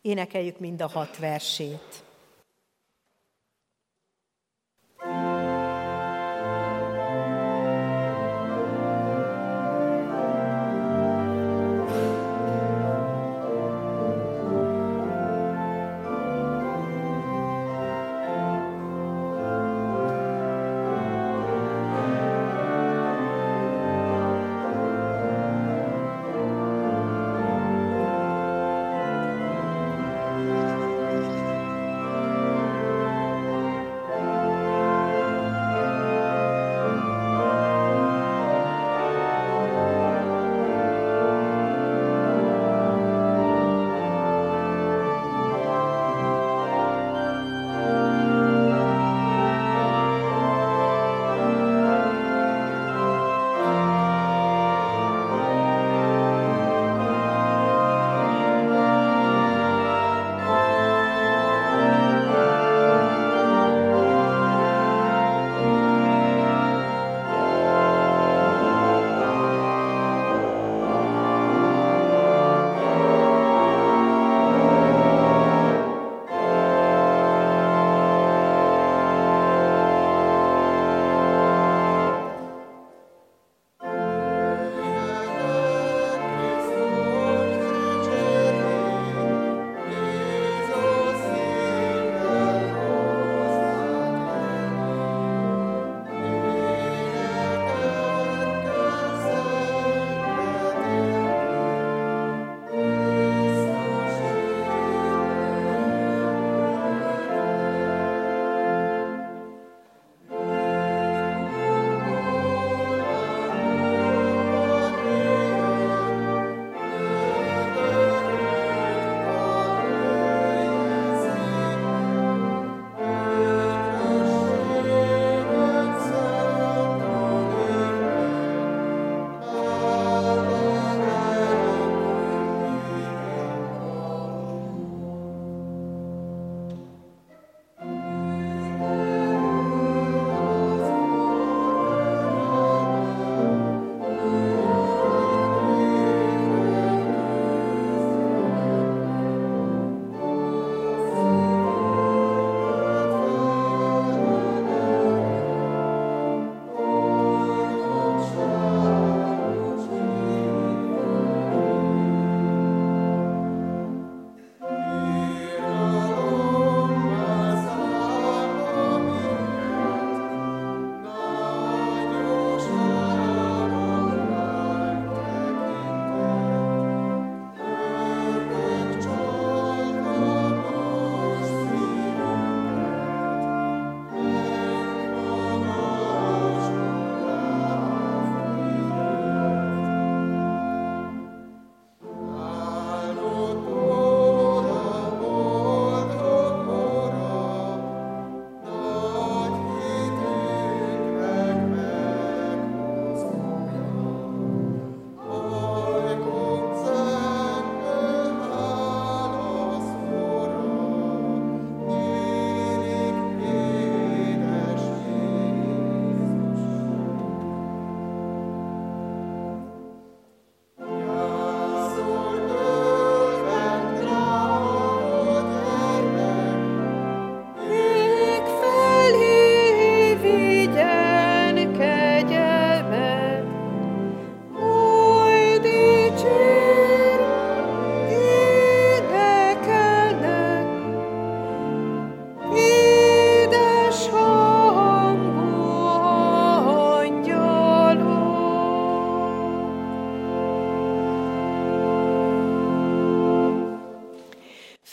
Énekeljük 0.00 0.58
mind 0.58 0.82
a 0.82 0.88
hat 0.88 1.18
versét. 1.18 2.04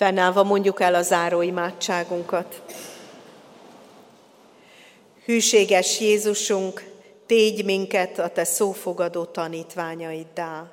Fennállva 0.09 0.43
mondjuk 0.43 0.81
el 0.81 0.95
a 0.95 1.01
záró 1.01 1.41
imádságunkat. 1.41 2.61
Hűséges 5.25 5.99
Jézusunk, 5.99 6.83
tégy 7.25 7.65
minket 7.65 8.19
a 8.19 8.29
Te 8.29 8.43
szófogadó 8.43 9.25
tanítványaiddá. 9.25 10.71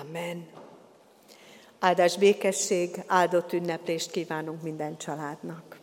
Amen. 0.00 0.48
Áldás 1.78 2.16
békesség, 2.16 3.02
áldott 3.06 3.52
ünneplést 3.52 4.10
kívánunk 4.10 4.62
minden 4.62 4.96
családnak. 4.96 5.79